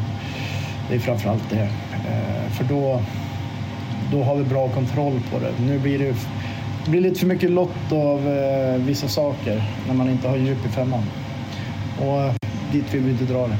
det 0.90 0.96
är 0.96 1.00
framförallt 1.00 1.50
det. 1.50 1.70
Eh, 2.08 2.52
för 2.52 2.63
då, 2.63 3.02
då 4.12 4.24
har 4.24 4.36
vi 4.36 4.44
bra 4.44 4.70
kontroll 4.70 5.20
på 5.32 5.40
det. 5.40 5.66
Nu 5.66 5.80
blir 5.80 6.00
det, 6.00 6.16
det 6.86 6.92
blir 6.92 7.02
lite 7.02 7.20
för 7.20 7.28
mycket 7.28 7.52
lott 7.52 7.92
av 7.92 8.28
eh, 8.28 8.86
vissa 8.86 9.08
saker 9.08 9.63
när 9.88 9.94
man 9.94 10.10
inte 10.10 10.28
har 10.28 10.38
djup 10.38 10.66
i 10.66 10.70
femman. 10.70 11.04
Och 12.00 12.50
dit 12.72 12.94
vill 12.94 13.04
vi 13.04 13.12
inte 13.12 13.24
dra 13.24 13.48
det. 13.48 13.58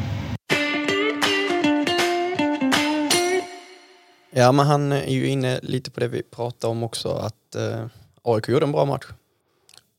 Ja, 4.32 4.52
men 4.52 4.66
han 4.66 4.92
är 4.92 5.14
ju 5.14 5.28
inne 5.28 5.60
lite 5.64 5.92
på 5.92 6.00
det 6.00 6.08
vi 6.08 6.24
pratade 6.24 6.72
om 6.72 6.84
också, 6.84 7.10
att 7.10 7.56
eh, 7.56 7.86
AIK 8.24 8.50
gjorde 8.50 8.66
en 8.66 8.72
bra 8.72 8.86
match. 8.86 9.06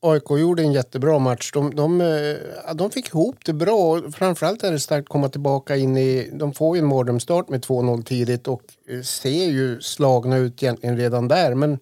AIK 0.01 0.29
gjorde 0.29 0.63
en 0.63 0.71
jättebra 0.71 1.19
match. 1.19 1.51
De, 1.53 1.75
de, 1.75 2.01
eh, 2.01 2.75
de 2.75 2.91
fick 2.91 3.07
ihop 3.07 3.35
det 3.45 3.53
bra. 3.53 4.01
Framförallt 4.11 4.63
är 4.63 4.71
det 4.71 4.79
starkt 4.79 5.05
att 5.05 5.09
komma 5.09 5.29
tillbaka 5.29 5.75
in 5.75 5.97
i... 5.97 6.29
De 6.33 6.53
får 6.53 6.77
ju 6.77 6.81
en 6.81 6.87
mardrömsstart 6.87 7.49
med 7.49 7.65
2-0 7.65 8.03
tidigt 8.03 8.47
och 8.47 8.61
eh, 8.89 9.01
ser 9.01 9.45
ju 9.45 9.81
slagna 9.81 10.37
ut 10.37 10.63
egentligen 10.63 10.97
redan 10.97 11.27
där. 11.27 11.55
Men 11.55 11.79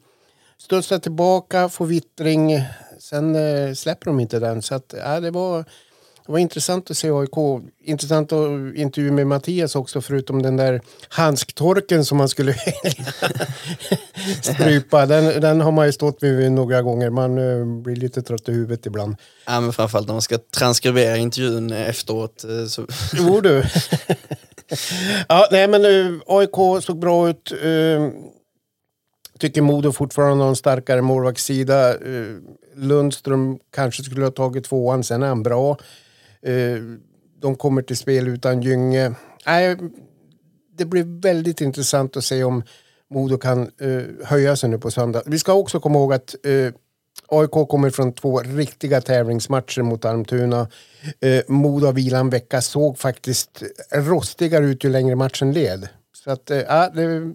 studsar 0.64 1.00
tillbaka, 1.00 1.70
får 1.70 1.86
vittring. 1.86 2.62
Sen 3.00 3.36
äh, 3.36 3.74
släpper 3.74 4.06
de 4.06 4.20
inte 4.20 4.40
den. 4.40 4.62
Så 4.62 4.76
att, 4.76 4.94
äh, 4.94 5.22
det 5.22 5.32
var 5.32 5.66
det 6.26 6.32
var 6.32 6.40
intressant 6.40 6.92
att 6.92 6.98
se 6.98 7.12
AIK. 7.12 7.64
Intressant 7.84 8.32
att 8.32 8.76
intervjua 8.76 9.14
med 9.14 9.28
Mattias 9.28 9.76
också 9.76 10.02
förutom 10.02 10.42
den 10.42 10.58
där 10.58 10.82
handsktorken 11.10 12.06
som 12.06 12.18
man 12.18 12.30
skulle 12.30 12.54
strypa. 14.42 15.06
Den, 15.06 15.42
den 15.42 15.62
har 15.62 15.72
man 15.72 15.86
ju 15.86 15.92
stått 15.92 16.22
med 16.22 16.52
några 16.52 16.82
gånger. 16.82 17.10
Man 17.10 17.38
uh, 17.38 17.82
blir 17.82 17.96
lite 17.96 18.22
trött 18.22 18.50
i 18.50 18.52
huvudet 18.52 18.86
ibland. 18.86 19.16
Ja 19.46 19.62
men 19.62 19.74
framförallt 19.74 20.08
när 20.08 20.14
man 20.14 20.22
ska 20.22 20.38
transkribera 20.38 21.18
intervjun 21.18 21.72
efteråt. 21.72 22.46
Uh, 22.50 22.68
så. 22.68 22.88
jo 23.14 23.42
du. 23.42 23.64
ja, 25.28 25.48
nej 25.52 25.68
men 25.68 25.86
uh, 25.86 26.22
AIK 26.28 26.84
såg 26.84 27.00
bra 27.00 27.30
ut. 27.30 27.54
Jag 29.34 29.40
tycker 29.40 29.62
Modo 29.62 29.92
fortfarande 29.92 30.44
har 30.44 30.50
en 30.50 30.56
starkare 30.56 31.02
målvaktssida. 31.02 31.90
Eh, 31.90 32.36
Lundström 32.76 33.60
kanske 33.72 34.04
skulle 34.04 34.26
ha 34.26 34.32
tagit 34.32 34.64
tvåan, 34.64 35.04
sen 35.04 35.24
är 35.24 35.28
han 35.28 35.44
bra. 35.44 35.78
Eh, 36.42 36.78
de 37.42 37.56
kommer 37.56 37.82
till 37.82 37.98
spel 37.98 38.28
utan 38.28 38.62
Gynge. 38.62 39.12
det 40.78 40.86
blir 40.86 41.22
väldigt 41.22 41.62
intressant 41.62 42.18
att 42.18 42.24
se 42.24 42.44
om 42.44 42.64
Modo 43.10 43.38
kan 43.38 43.62
eh, 43.62 44.04
höja 44.26 44.56
sig 44.56 44.70
nu 44.70 44.78
på 44.78 44.92
söndag. 44.92 45.24
Vi 45.26 45.40
ska 45.40 45.54
också 45.54 45.80
komma 45.80 46.00
ihåg 46.00 46.14
att 46.14 46.36
AIK 47.28 47.52
kommer 47.52 47.90
från 47.90 48.14
två 48.14 48.40
riktiga 48.40 49.02
tävlingsmatcher 49.02 49.82
mot 49.82 50.06
Almtuna. 50.06 50.68
Modo 51.48 51.86
har 51.86 51.94
vilat 51.94 52.20
en 52.20 52.30
vecka, 52.30 52.62
såg 52.62 52.98
faktiskt 52.98 53.64
rostigare 53.92 54.66
ut 54.66 54.84
ju 54.84 54.90
längre 54.90 55.16
matchen 55.16 55.54
led. 55.54 55.90
Så 56.24 56.32
att, 56.32 56.52
eh, 56.52 56.58
det 56.58 57.04
är 57.04 57.34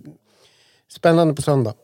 spännande 0.88 1.34
på 1.34 1.42
söndag. 1.42 1.74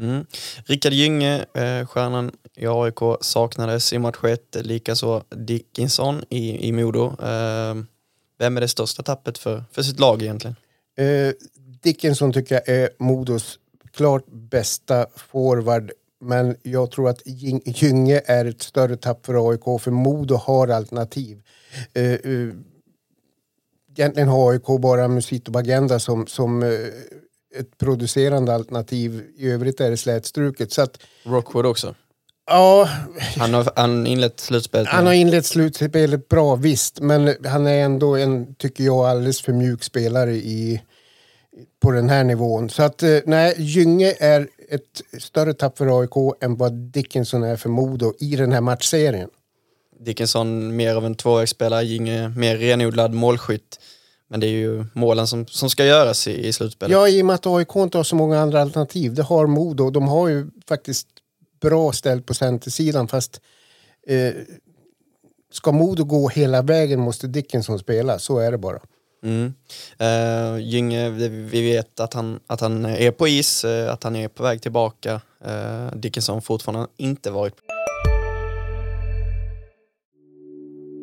Mm. 0.00 0.26
Rickard 0.64 0.92
Gynge, 0.92 1.44
eh, 1.54 1.86
stjärnan 1.86 2.32
i 2.56 2.66
AIK, 2.66 2.98
saknades 3.20 3.92
i 3.92 3.98
match 3.98 4.24
1, 4.24 4.56
likaså 4.66 5.22
Dickinson 5.28 6.24
i, 6.28 6.68
i 6.68 6.72
Modo. 6.72 7.06
Eh, 7.06 7.74
vem 8.38 8.56
är 8.56 8.60
det 8.60 8.68
största 8.68 9.02
tappet 9.02 9.38
för, 9.38 9.64
för 9.72 9.82
sitt 9.82 10.00
lag 10.00 10.22
egentligen? 10.22 10.56
Eh, 10.96 11.32
Dickinson 11.82 12.32
tycker 12.32 12.54
jag 12.54 12.68
är 12.68 12.90
Modos 12.98 13.58
klart 13.92 14.24
bästa 14.26 15.06
forward. 15.16 15.90
Men 16.20 16.56
jag 16.62 16.90
tror 16.90 17.08
att 17.08 17.22
Gynge 17.64 18.22
är 18.26 18.44
ett 18.44 18.62
större 18.62 18.96
tapp 18.96 19.26
för 19.26 19.50
AIK, 19.50 19.82
för 19.82 19.90
Modo 19.90 20.34
har 20.34 20.68
alternativ. 20.68 21.42
Eh, 21.94 22.12
eh 22.12 22.48
egentligen 23.96 24.28
har 24.28 24.52
AIK 24.52 24.80
bara 24.80 25.08
Musito 25.08 25.50
Bagenda 25.52 25.98
som, 25.98 26.26
som 26.26 26.62
eh, 26.62 26.68
ett 27.60 27.78
producerande 27.78 28.54
alternativ. 28.54 29.22
I 29.36 29.50
övrigt 29.50 29.80
är 29.80 29.90
det 29.90 29.96
slätstruket. 29.96 30.72
Så 30.72 30.82
att, 30.82 30.98
Rockwood 31.24 31.66
också? 31.66 31.94
Ja. 32.46 32.88
Han 33.36 33.54
har 33.54 33.72
han 33.76 34.06
inlett 34.06 34.40
slutspelet? 34.40 34.88
Han 34.88 35.06
har 35.06 35.12
inlett 35.12 35.46
slutspelet 35.46 36.28
bra, 36.28 36.56
visst. 36.56 37.00
Men 37.00 37.34
han 37.44 37.66
är 37.66 37.84
ändå 37.84 38.16
en, 38.16 38.54
tycker 38.54 38.84
jag, 38.84 39.06
alldeles 39.06 39.42
för 39.42 39.52
mjuk 39.52 39.82
spelare 39.82 40.34
i, 40.34 40.82
på 41.82 41.90
den 41.90 42.08
här 42.08 42.24
nivån. 42.24 42.70
Så 42.70 42.82
att 42.82 43.02
eh, 43.02 43.18
nej, 43.26 43.54
Gynge 43.58 44.14
är 44.18 44.48
ett 44.70 45.22
större 45.22 45.54
tapp 45.54 45.78
för 45.78 46.00
AIK 46.00 46.36
än 46.40 46.56
vad 46.56 46.72
Dickinson 46.72 47.42
är 47.42 47.56
för 47.56 47.68
Modo 47.68 48.14
i 48.20 48.36
den 48.36 48.52
här 48.52 48.60
matchserien. 48.60 49.30
Dickinson 50.00 50.76
mer 50.76 50.94
av 50.94 51.06
en 51.06 51.14
tvåvägsspelare, 51.14 51.84
Gynge 51.84 52.28
mer 52.28 52.56
renodlad 52.56 53.12
målskytt. 53.14 53.78
Men 54.34 54.40
det 54.40 54.46
är 54.46 54.50
ju 54.50 54.84
målen 54.92 55.26
som, 55.26 55.46
som 55.46 55.70
ska 55.70 55.84
göras 55.84 56.28
i, 56.28 56.46
i 56.46 56.52
slutspelet. 56.52 56.92
Ja, 56.92 57.08
i 57.08 57.22
och 57.22 57.26
med 57.26 57.34
att 57.34 57.46
AIK 57.46 57.76
inte 57.76 57.98
har 57.98 58.04
så 58.04 58.16
många 58.16 58.40
andra 58.40 58.60
alternativ. 58.60 59.14
Det 59.14 59.22
har 59.22 59.46
Modo. 59.46 59.90
De 59.90 60.08
har 60.08 60.28
ju 60.28 60.46
faktiskt 60.68 61.06
bra 61.60 61.92
ställt 61.92 62.26
på 62.26 62.34
centersidan 62.34 63.08
fast 63.08 63.40
eh, 64.06 64.32
ska 65.52 65.72
Modo 65.72 66.04
gå 66.04 66.28
hela 66.28 66.62
vägen 66.62 67.00
måste 67.00 67.26
Dickinson 67.26 67.78
spela. 67.78 68.18
Så 68.18 68.38
är 68.38 68.50
det 68.50 68.58
bara. 68.58 68.80
Mm. 69.24 69.54
Uh, 70.02 70.62
Gynge, 70.62 71.10
vi 71.50 71.72
vet 71.72 72.00
att 72.00 72.14
han, 72.14 72.40
att 72.46 72.60
han 72.60 72.84
är 72.84 73.10
på 73.10 73.28
is, 73.28 73.64
uh, 73.64 73.92
att 73.92 74.04
han 74.04 74.16
är 74.16 74.28
på 74.28 74.42
väg 74.42 74.62
tillbaka. 74.62 75.20
Uh, 75.46 75.96
Dickinson 75.96 76.42
fortfarande 76.42 76.88
inte 76.96 77.30
varit. 77.30 77.54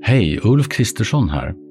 Hej, 0.04 0.40
Ulf 0.44 0.70
Kristersson 0.70 1.30
här. 1.30 1.71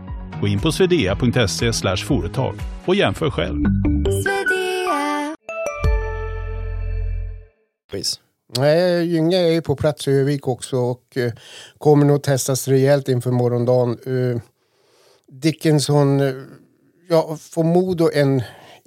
Gå 0.41 0.47
in 0.47 0.59
på 0.59 0.71
swedea.se 0.71 1.95
företag 1.97 2.55
och 2.85 2.95
jämför 2.95 3.29
själv. 3.29 3.63
Nej, 8.57 9.07
Gynge 9.07 9.37
är 9.37 9.51
ju 9.51 9.61
på 9.61 9.75
plats 9.75 10.07
i 10.07 10.11
Övik 10.11 10.47
också 10.47 10.77
och 10.77 11.17
eh, 11.17 11.31
kommer 11.77 12.05
nog 12.05 12.23
testas 12.23 12.67
rejält 12.67 13.09
inför 13.09 13.31
morgondagen. 13.31 13.97
Eh, 14.05 14.41
Dickinson, 15.27 16.19
eh, 16.19 16.33
ja, 17.09 17.37
får 17.39 17.63
Modo 17.63 18.09
en, 18.13 18.41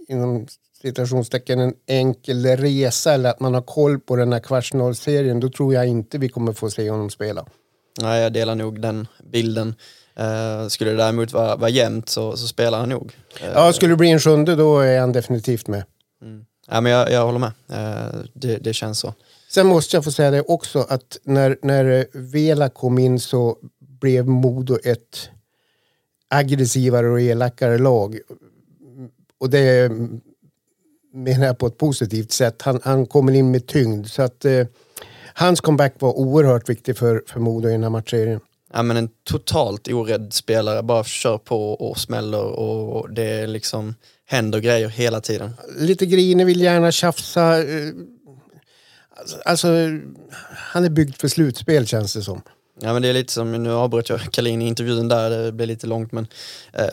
inom 0.09 0.47
citationstecken, 0.83 1.61
en 1.61 1.75
enkel 1.87 2.47
resa 2.47 3.15
eller 3.15 3.31
att 3.31 3.41
man 3.41 3.55
har 3.55 3.63
koll 3.63 4.01
på 4.01 4.17
den 4.17 4.33
här 4.33 4.41
kvartsfinalserien, 4.41 5.41
då 5.41 5.49
tror 5.49 5.75
jag 5.75 5.87
inte 5.87 6.19
vi 6.19 6.29
kommer 6.29 6.53
få 6.53 6.71
se 6.71 6.91
honom 6.91 7.11
spela. 7.11 7.47
Nej, 8.01 8.23
jag 8.23 8.33
delar 8.33 8.55
nog 8.55 8.81
den 8.81 9.09
bilden. 9.33 9.75
Eh, 10.19 10.69
skulle 10.69 10.91
det 10.91 10.97
däremot 10.97 11.33
vara, 11.33 11.57
vara 11.57 11.71
jämnt 11.71 12.09
så, 12.09 12.37
så 12.37 12.47
spelar 12.47 12.79
han 12.79 12.89
nog. 12.89 13.17
Eh, 13.41 13.49
Ja, 13.55 13.73
skulle 13.73 13.93
det 13.93 13.97
bli 13.97 14.11
en 14.11 14.21
sjunde 14.21 14.55
då 14.57 14.79
är 14.81 15.01
han 15.01 15.13
definitivt 15.13 15.69
med. 15.69 15.85
ja, 16.69 16.81
men 16.81 16.93
jag, 16.93 17.11
jag 17.11 17.27
håller 17.27 17.39
med. 17.39 17.53
Eh, 17.71 18.21
det, 18.33 18.57
det 18.57 18.73
känns 18.75 18.99
så. 18.99 19.15
Sen 19.51 19.67
måste 19.67 19.97
jag 19.97 20.05
få 20.05 20.11
säga 20.13 20.31
det 20.31 20.43
också 20.43 20.87
att 20.89 21.19
när, 21.23 21.59
när 21.63 21.85
eh, 21.85 22.05
Vela 22.13 22.69
kom 22.69 22.99
in 22.99 23.21
så 23.21 23.57
blev 24.01 24.27
Modo 24.29 24.79
ett 24.85 25.29
aggressivare 26.29 27.09
och 27.11 27.21
elakare 27.21 27.79
lag. 27.79 28.19
Och 29.41 29.51
det 29.51 29.93
menar 31.13 31.47
jag 31.47 31.59
på 31.59 31.67
ett 31.67 31.79
positivt 31.79 32.33
sätt. 32.33 32.63
Han, 32.63 32.81
han 32.85 33.07
kommer 33.07 33.33
in 33.33 33.51
med 33.51 33.67
tyngd. 33.67 34.07
Så 34.07 34.23
att 34.23 34.45
eh, 34.45 34.67
hans 35.35 35.61
comeback 35.61 35.95
var 35.99 36.19
oerhört 36.19 36.69
viktig 36.69 36.97
för, 36.97 37.23
för 37.27 37.41
Modo 37.41 37.69
i 37.69 37.73
den 37.73 37.83
här 37.83 37.91
matchserien. 37.91 38.41
Ja, 38.75 38.83
men 38.83 38.97
en 38.97 39.09
totalt 39.25 39.89
orädd 39.89 40.33
spelare, 40.33 40.83
bara 40.83 41.05
kör 41.05 41.39
på 41.39 41.73
och 41.73 41.99
smäller 41.99 42.43
och 42.43 43.11
det 43.11 43.47
liksom 43.47 43.95
händer 44.27 44.59
grejer 44.61 44.89
hela 44.89 45.21
tiden. 45.21 45.51
Lite 45.79 46.07
grinig, 46.07 46.47
vill 46.47 46.61
gärna 46.61 46.93
tjafsa. 46.93 47.59
eh, 47.63 47.89
Alltså, 49.17 49.39
alltså, 49.45 49.69
han 50.51 50.85
är 50.85 50.89
byggd 50.89 51.15
för 51.17 51.29
slutspel 51.29 51.87
känns 51.87 52.15
det 52.15 52.23
som. 52.23 52.43
Ja 52.81 52.93
men 52.93 53.03
det 53.03 53.09
är 53.09 53.13
lite 53.13 53.33
som, 53.33 53.53
nu 53.53 53.73
avbröt 53.73 54.09
jag 54.09 54.21
Kalin 54.21 54.63
i 54.63 54.67
intervjun 54.67 55.09
där, 55.09 55.31
det 55.31 55.53
blev 55.53 55.69
lite 55.69 55.87
långt 55.87 56.13
men 56.13 56.27
eh, 56.73 56.85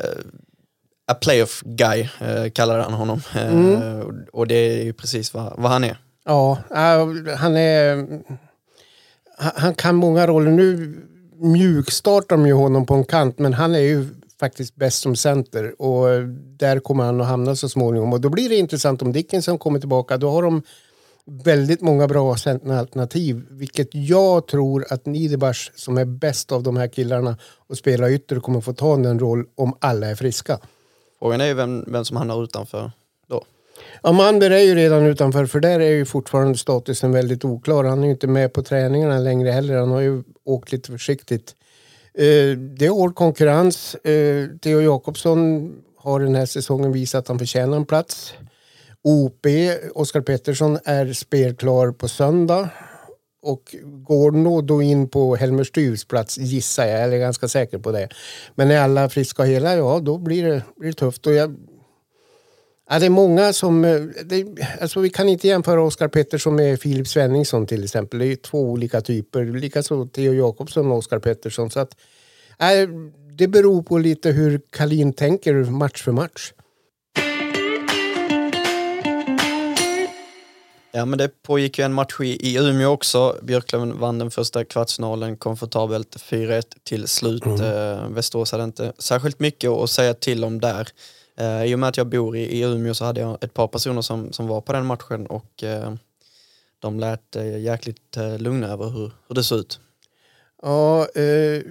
A 1.07 1.13
playoff 1.13 1.61
guy 1.65 2.09
eh, 2.19 2.51
kallade 2.53 2.83
han 2.83 2.93
honom 2.93 3.21
eh, 3.35 3.99
och, 3.99 4.13
och 4.33 4.47
det 4.47 4.55
är 4.55 4.83
ju 4.83 4.93
precis 4.93 5.33
vad, 5.33 5.53
vad 5.57 5.71
han 5.71 5.83
är. 5.83 5.97
Ja, 6.25 6.57
äh, 6.71 7.35
han 7.37 7.57
är... 7.57 8.07
Han 9.37 9.75
kan 9.75 9.95
många 9.95 10.27
roller. 10.27 10.51
Nu 10.51 10.95
mjukstartar 11.41 12.37
de 12.37 12.47
ju 12.47 12.53
honom 12.53 12.85
på 12.85 12.93
en 12.93 13.03
kant, 13.03 13.39
men 13.39 13.53
han 13.53 13.75
är 13.75 13.79
ju 13.79 14.07
faktiskt 14.39 14.75
bäst 14.75 15.01
som 15.01 15.15
center 15.15 15.81
och 15.81 16.27
där 16.57 16.79
kommer 16.79 17.03
han 17.03 17.21
att 17.21 17.27
hamna 17.27 17.55
så 17.55 17.69
småningom. 17.69 18.13
Och 18.13 18.21
då 18.21 18.29
blir 18.29 18.49
det 18.49 18.55
intressant 18.55 19.01
om 19.01 19.11
Dickinson 19.11 19.57
kommer 19.57 19.79
tillbaka. 19.79 20.17
Då 20.17 20.29
har 20.29 20.43
de 20.43 20.61
väldigt 21.25 21.81
många 21.81 22.07
bra 22.07 22.31
alternativ. 22.31 23.45
vilket 23.49 23.89
jag 23.91 24.47
tror 24.47 24.85
att 24.89 25.05
Niederbach 25.05 25.71
som 25.75 25.97
är 25.97 26.05
bäst 26.05 26.51
av 26.51 26.63
de 26.63 26.77
här 26.77 26.87
killarna 26.87 27.37
och 27.67 27.77
spelar 27.77 28.09
ytter 28.09 28.39
kommer 28.39 28.61
få 28.61 28.73
ta 28.73 28.97
den 28.97 29.19
roll 29.19 29.45
om 29.55 29.77
alla 29.79 30.07
är 30.07 30.15
friska. 30.15 30.59
Frågan 31.19 31.41
är 31.41 31.45
ju 31.45 31.53
vem, 31.53 31.85
vem 31.87 32.05
som 32.05 32.17
hamnar 32.17 32.43
utanför 32.43 32.91
Amander 34.01 34.51
är 34.51 34.59
ju 34.59 34.75
redan 34.75 35.05
utanför 35.05 35.45
för 35.45 35.59
där 35.59 35.79
är 35.79 35.91
ju 35.91 36.05
fortfarande 36.05 36.57
statusen 36.57 37.11
väldigt 37.11 37.45
oklar. 37.45 37.83
Han 37.83 37.99
är 37.99 38.05
ju 38.05 38.11
inte 38.11 38.27
med 38.27 38.53
på 38.53 38.63
träningarna 38.63 39.19
längre 39.19 39.49
heller. 39.49 39.77
Han 39.77 39.91
har 39.91 40.01
ju 40.01 40.23
åkt 40.45 40.71
lite 40.71 40.91
försiktigt. 40.91 41.55
Eh, 42.13 42.57
det 42.57 42.85
är 42.85 42.89
hård 42.89 43.15
konkurrens. 43.15 43.95
Eh, 43.95 44.47
Theo 44.61 44.81
Jakobsson 44.81 45.71
har 45.97 46.19
den 46.19 46.35
här 46.35 46.45
säsongen 46.45 46.91
visat 46.91 47.19
att 47.19 47.27
han 47.27 47.39
förtjänar 47.39 47.77
en 47.77 47.85
plats. 47.85 48.33
OP, 49.03 49.45
Oskar 49.93 50.21
Pettersson, 50.21 50.79
är 50.85 51.13
spelklar 51.13 51.91
på 51.91 52.07
söndag. 52.07 52.69
Och 53.43 53.75
går 53.83 54.31
nog 54.31 54.65
då 54.65 54.81
in 54.81 55.09
på 55.09 55.35
Helmer 55.35 55.63
Styvs 55.63 56.05
plats 56.05 56.37
gissar 56.37 56.85
jag, 56.85 57.03
eller 57.03 57.15
är 57.15 57.19
ganska 57.19 57.47
säker 57.47 57.77
på 57.77 57.91
det. 57.91 58.09
Men 58.55 58.71
är 58.71 58.81
alla 58.81 59.09
friska 59.09 59.41
och 59.41 59.47
hela, 59.47 59.75
ja 59.75 59.99
då 59.99 60.17
blir 60.17 60.43
det, 60.43 60.63
blir 60.75 60.89
det 60.89 60.97
tufft. 60.97 61.27
Och 61.27 61.33
jag, 61.33 61.55
Ja, 62.91 62.99
det 62.99 63.05
är 63.05 63.09
många 63.09 63.53
som... 63.53 63.85
eh, 63.85 64.01
Det, 64.25 64.45
alltså 64.81 64.99
vi 64.99 65.09
kan 65.09 65.29
inte 65.29 65.47
jämföra 65.47 65.81
Oskar 65.83 66.07
Pettersson 66.07 66.55
med 66.55 66.79
Filip 66.81 67.07
Svenningsson 67.07 67.67
till 67.67 67.83
exempel. 67.83 68.19
Det 68.19 68.25
är 68.25 68.35
två 68.35 68.59
olika 68.71 69.01
typer. 69.01 69.45
Likaså 69.45 70.05
Theo 70.07 70.33
Jakobsson 70.33 70.91
och 70.91 70.97
Oskar 70.97 71.19
Pettersson. 71.19 71.71
Så 71.71 71.79
att, 71.79 71.95
nej, 72.59 72.87
det 73.37 73.47
beror 73.47 73.83
på 73.83 73.97
lite 73.97 74.29
hur 74.31 74.61
Kalin 74.69 75.13
tänker 75.13 75.53
match 75.53 76.03
för 76.03 76.11
match. 76.11 76.53
Ja 80.91 81.05
men 81.05 81.17
det 81.19 81.29
pågick 81.43 81.79
ju 81.79 81.85
en 81.85 81.93
match 81.93 82.19
i, 82.21 82.47
i 82.49 82.57
Umeå 82.57 82.89
också. 82.89 83.37
Björklöven 83.41 83.99
vann 83.99 84.19
den 84.19 84.31
första 84.31 84.65
kvartsfinalen 84.65 85.37
komfortabelt 85.37 86.15
4-1 86.15 86.63
till 86.83 87.07
slut. 87.07 87.45
Eh, 87.45 88.09
Västerås 88.09 88.51
hade 88.51 88.63
inte 88.63 88.93
särskilt 88.97 89.39
mycket 89.39 89.69
att 89.69 89.89
säga 89.89 90.13
till 90.13 90.43
om 90.43 90.59
där. 90.61 90.87
Eh, 91.41 91.63
I 91.65 91.75
och 91.75 91.79
med 91.79 91.89
att 91.89 91.97
jag 91.97 92.07
bor 92.07 92.37
i, 92.37 92.59
i 92.59 92.61
Umeå 92.61 92.93
så 92.93 93.05
hade 93.05 93.21
jag 93.21 93.43
ett 93.43 93.53
par 93.53 93.67
personer 93.67 94.01
som, 94.01 94.33
som 94.33 94.47
var 94.47 94.61
på 94.61 94.73
den 94.73 94.85
matchen 94.85 95.27
och 95.27 95.63
eh, 95.63 95.93
de 96.79 96.99
lät 96.99 97.35
eh, 97.35 97.59
jäkligt 97.59 98.17
eh, 98.17 98.37
lugna 98.37 98.67
över 98.67 98.89
hur, 98.89 99.11
hur 99.27 99.35
det 99.35 99.43
såg 99.43 99.59
ut. 99.59 99.79
Ja, 100.61 101.07
eh, 101.15 101.61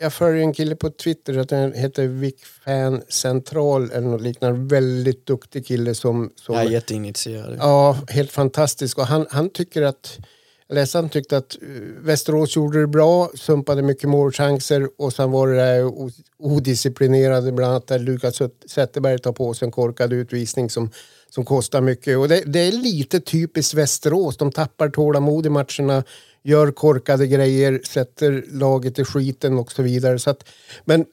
jag 0.00 0.12
följer 0.12 0.42
en 0.42 0.52
kille 0.52 0.76
på 0.76 0.90
Twitter 0.90 1.38
att 1.38 1.50
han 1.50 1.72
heter 1.72 2.06
Vicfan 2.06 3.02
Central 3.08 3.90
eller 3.90 4.08
något 4.08 4.20
liknande. 4.20 4.74
Väldigt 4.74 5.26
duktig 5.26 5.66
kille 5.66 5.94
som... 5.94 6.30
som 6.36 6.54
är 6.54 6.64
jätteinitierad. 6.64 7.56
Ja, 7.58 7.98
helt 8.08 8.32
fantastisk. 8.32 8.98
Och 8.98 9.06
han, 9.06 9.26
han 9.30 9.50
tycker 9.50 9.82
att, 9.82 10.18
jag 10.68 11.12
tyckte 11.12 11.36
att 11.36 11.56
eh, 11.62 11.68
Västerås 12.00 12.56
gjorde 12.56 12.80
det 12.80 12.86
bra, 12.86 13.30
sumpade 13.34 13.82
mycket 13.82 14.08
målchanser 14.08 14.88
och 14.98 15.12
sen 15.12 15.30
var 15.30 15.48
det 15.48 15.56
där 15.56 15.92
odisciplinerade, 16.38 17.52
bland 17.52 17.70
annat 17.72 17.86
där 17.86 17.98
Lukas 17.98 18.42
Zetterberg 18.66 19.18
tar 19.18 19.32
på 19.32 19.54
sig 19.54 19.66
en 19.66 19.72
korkad 19.72 20.12
utvisning 20.12 20.70
som, 20.70 20.90
som 21.30 21.44
kostar 21.44 21.80
mycket. 21.80 22.18
Och 22.18 22.28
det, 22.28 22.42
det 22.46 22.60
är 22.60 22.72
lite 22.72 23.20
typiskt 23.20 23.74
Västerås, 23.74 24.36
de 24.36 24.52
tappar 24.52 24.88
tålamod 24.88 25.46
i 25.46 25.50
matcherna, 25.50 26.04
gör 26.42 26.70
korkade 26.70 27.26
grejer, 27.26 27.80
sätter 27.84 28.44
laget 28.48 28.98
i 28.98 29.04
skiten 29.04 29.58
och 29.58 29.72
så 29.72 29.82
vidare. 29.82 30.18
Så 30.18 30.30
att, 30.30 30.44
men 30.84 31.04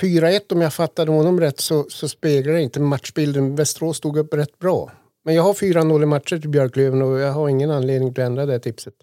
4-1 0.00 0.52
om 0.52 0.60
jag 0.60 0.74
fattade 0.74 1.10
honom 1.10 1.40
rätt 1.40 1.60
så, 1.60 1.86
så 1.88 2.08
speglar 2.08 2.52
det 2.52 2.62
inte 2.62 2.80
matchbilden. 2.80 3.56
Västerås 3.56 3.96
stod 3.96 4.16
upp 4.16 4.34
rätt 4.34 4.58
bra. 4.58 4.90
Men 5.24 5.34
jag 5.34 5.42
har 5.42 5.54
4-0 5.54 6.02
i 6.02 6.06
matcher 6.06 6.38
till 6.38 6.50
Björklöven 6.50 7.02
och 7.02 7.18
jag 7.18 7.32
har 7.32 7.48
ingen 7.48 7.70
anledning 7.70 8.10
att 8.10 8.18
ändra 8.18 8.46
det 8.46 8.58
tipset. 8.58 8.94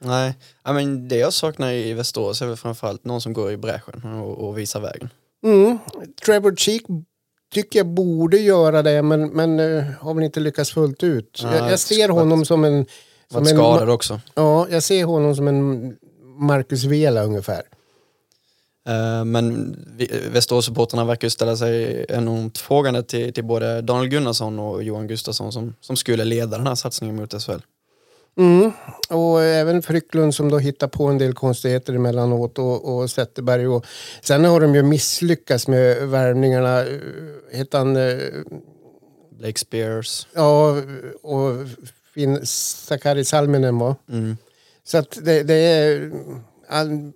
Nej, 0.00 0.34
ja, 0.64 0.72
men 0.72 1.08
det 1.08 1.16
jag 1.16 1.32
saknar 1.32 1.72
i 1.72 1.92
Västerås 1.92 2.42
är 2.42 2.46
väl 2.46 2.56
framförallt 2.56 3.04
någon 3.04 3.20
som 3.20 3.32
går 3.32 3.52
i 3.52 3.56
bräschen 3.56 4.20
och, 4.20 4.48
och 4.48 4.58
visar 4.58 4.80
vägen. 4.80 5.08
Mm. 5.44 5.78
Trevor 6.24 6.56
Cheek 6.56 6.82
tycker 7.54 7.78
jag 7.78 7.86
borde 7.86 8.38
göra 8.38 8.82
det 8.82 9.02
men, 9.02 9.28
men 9.28 9.60
eh, 9.60 9.84
har 10.00 10.14
väl 10.14 10.24
inte 10.24 10.40
lyckats 10.40 10.70
fullt 10.70 11.02
ut. 11.02 11.40
Nej, 11.44 11.56
jag, 11.58 11.72
jag 11.72 11.78
ser 11.78 12.08
honom 12.08 12.44
som 12.44 12.64
en... 12.64 12.86
Som 13.30 13.38
en 13.38 13.46
skadad 13.46 13.90
också. 13.90 14.20
ja, 14.34 14.66
jag 14.70 14.82
ser 14.82 15.04
honom 15.04 15.36
som 15.36 15.48
en 15.48 15.96
Marcus 16.38 16.84
Vela 16.84 17.22
ungefär. 17.22 17.62
Eh, 18.88 19.24
Men 19.24 19.76
Västerås-supportrarna 20.32 21.04
verkar 21.04 21.26
ju 21.26 21.30
ställa 21.30 21.56
sig 21.56 22.06
enormt 22.08 22.58
frågande 22.58 23.02
till, 23.02 23.32
till 23.32 23.44
både 23.44 23.80
Daniel 23.80 24.08
Gunnarsson 24.08 24.58
och 24.58 24.82
Johan 24.82 25.06
Gustafsson 25.06 25.52
som, 25.52 25.74
som 25.80 25.96
skulle 25.96 26.24
leda 26.24 26.58
den 26.58 26.66
här 26.66 26.74
satsningen 26.74 27.16
mot 27.16 27.42
SHL. 27.42 27.60
Mm. 28.38 28.72
Och 29.08 29.42
även 29.42 29.82
Frycklund 29.82 30.34
som 30.34 30.48
då 30.50 30.58
hittar 30.58 30.88
på 30.88 31.06
en 31.06 31.18
del 31.18 31.34
konstigheter 31.34 31.92
emellanåt 31.94 32.58
och, 32.58 32.96
och 32.98 33.10
Zetterberg. 33.10 33.68
Och, 33.68 33.86
sen 34.22 34.44
har 34.44 34.60
de 34.60 34.74
ju 34.74 34.82
misslyckats 34.82 35.68
med 35.68 36.08
värvningarna. 36.08 36.84
Heter 37.52 37.78
han... 37.78 37.96
eh, 37.96 38.18
Blake 39.38 39.58
Spears. 39.58 40.26
Ja, 40.34 40.76
och 41.22 41.54
Finn 42.14 42.46
Sakari 42.46 43.24
Salminen 43.24 43.78
va? 43.78 43.96
Mm. 44.08 44.36
Så 44.84 44.98
att 44.98 45.18
det, 45.22 45.42
det 45.42 45.54
är... 45.54 46.10
All, 46.68 47.12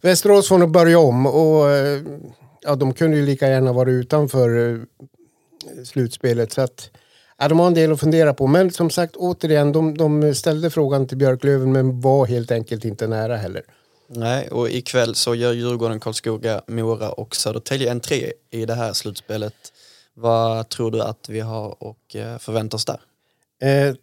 Västerås 0.00 0.48
får 0.48 0.58
nog 0.58 0.70
börja 0.70 0.98
om 0.98 1.26
och 1.26 1.70
eh, 1.70 2.02
ja, 2.60 2.74
de 2.74 2.94
kunde 2.94 3.16
ju 3.16 3.26
lika 3.26 3.48
gärna 3.48 3.72
vara 3.72 3.90
utanför 3.90 4.70
eh, 4.70 4.78
slutspelet. 5.84 6.52
Så 6.52 6.60
att, 6.60 6.90
ja, 7.38 7.48
de 7.48 7.58
har 7.58 7.66
en 7.66 7.74
del 7.74 7.92
att 7.92 8.00
fundera 8.00 8.34
på. 8.34 8.46
Men 8.46 8.70
som 8.70 8.90
sagt, 8.90 9.16
återigen, 9.16 9.72
de, 9.72 9.98
de 9.98 10.34
ställde 10.34 10.70
frågan 10.70 11.06
till 11.06 11.16
Björklöven 11.16 11.72
men 11.72 12.00
var 12.00 12.26
helt 12.26 12.50
enkelt 12.50 12.84
inte 12.84 13.06
nära 13.06 13.36
heller. 13.36 13.62
Nej, 14.12 14.48
och 14.48 14.70
ikväll 14.70 15.14
så 15.14 15.34
gör 15.34 15.52
Djurgården, 15.52 16.00
Karlskoga, 16.00 16.62
Mora 16.66 17.12
och 17.12 17.36
Södertälje 17.36 17.90
entré 17.90 18.32
i 18.50 18.66
det 18.66 18.74
här 18.74 18.92
slutspelet. 18.92 19.54
Vad 20.14 20.68
tror 20.68 20.90
du 20.90 21.02
att 21.02 21.28
vi 21.28 21.40
har 21.40 21.82
och 21.82 22.16
eh, 22.16 22.38
förväntar 22.38 22.76
oss 22.76 22.84
där? 22.84 23.00
Eh, 23.62 23.94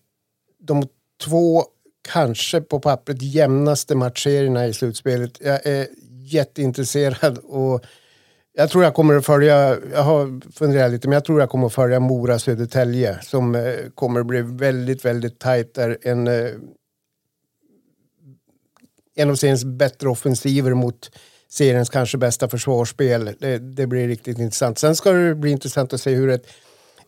de 0.59 0.87
två 1.25 1.65
kanske 2.07 2.61
på 2.61 2.79
pappret 2.79 3.21
jämnaste 3.21 3.95
matchserierna 3.95 4.67
i 4.67 4.73
slutspelet. 4.73 5.31
Jag 5.39 5.65
är 5.65 5.87
jätteintresserad 6.09 7.37
och 7.37 7.85
jag 8.53 8.69
tror 8.69 8.83
jag 8.83 8.93
kommer 8.93 9.15
att 9.15 9.25
följa, 9.25 9.77
jag 9.93 10.03
har 10.03 10.51
funderat 10.51 10.91
lite, 10.91 11.07
men 11.07 11.13
jag 11.13 11.25
tror 11.25 11.39
jag 11.39 11.49
kommer 11.49 11.67
att 11.67 11.73
följa 11.73 11.99
Mora 11.99 12.39
Södertälje 12.39 13.19
som 13.21 13.55
eh, 13.55 13.73
kommer 13.95 14.19
att 14.19 14.25
bli 14.25 14.41
väldigt, 14.41 15.05
väldigt 15.05 15.39
tajt 15.39 15.73
där. 15.73 15.97
En, 16.01 16.27
eh, 16.27 16.49
en 19.15 19.29
av 19.29 19.35
seriens 19.35 19.65
bättre 19.65 20.09
offensiver 20.09 20.73
mot 20.73 21.11
seriens 21.49 21.89
kanske 21.89 22.17
bästa 22.17 22.49
försvarsspel. 22.49 23.35
Det, 23.39 23.57
det, 23.57 23.87
blir 23.87 24.07
riktigt 24.07 24.39
intressant. 24.39 24.79
Sen 24.79 24.95
ska 24.95 25.11
det 25.11 25.35
bli 25.35 25.51
intressant 25.51 25.93
att 25.93 26.01
se 26.01 26.15
hur 26.15 26.29
ett 26.29 26.47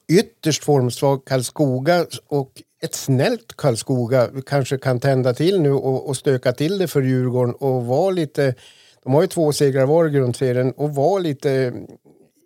ytterst 0.08 0.64
formsvagt 0.64 1.28
Karlskoga 1.28 2.06
och 2.28 2.62
ett 2.82 2.96
snällt 2.96 3.58
Karlskoga 3.58 4.30
kanske 4.46 4.78
kan 4.78 5.00
tända 5.00 5.34
till 5.34 5.62
nu 5.62 5.72
och, 5.72 6.08
och 6.08 6.18
stöka 6.18 6.54
till 6.54 6.78
det 6.78 6.88
för 6.88 7.02
Djurgården 7.02 7.56
och 7.56 7.86
vara 7.86 8.12
lite... 8.12 8.56
De 9.04 9.14
har 9.14 9.22
ju 9.22 9.28
två 9.28 9.54
segrar 9.54 9.86
var 9.86 10.08
i 10.08 10.10
grundserien 10.10 10.72
och 10.72 10.96
vara 10.96 11.20
lite 11.20 11.74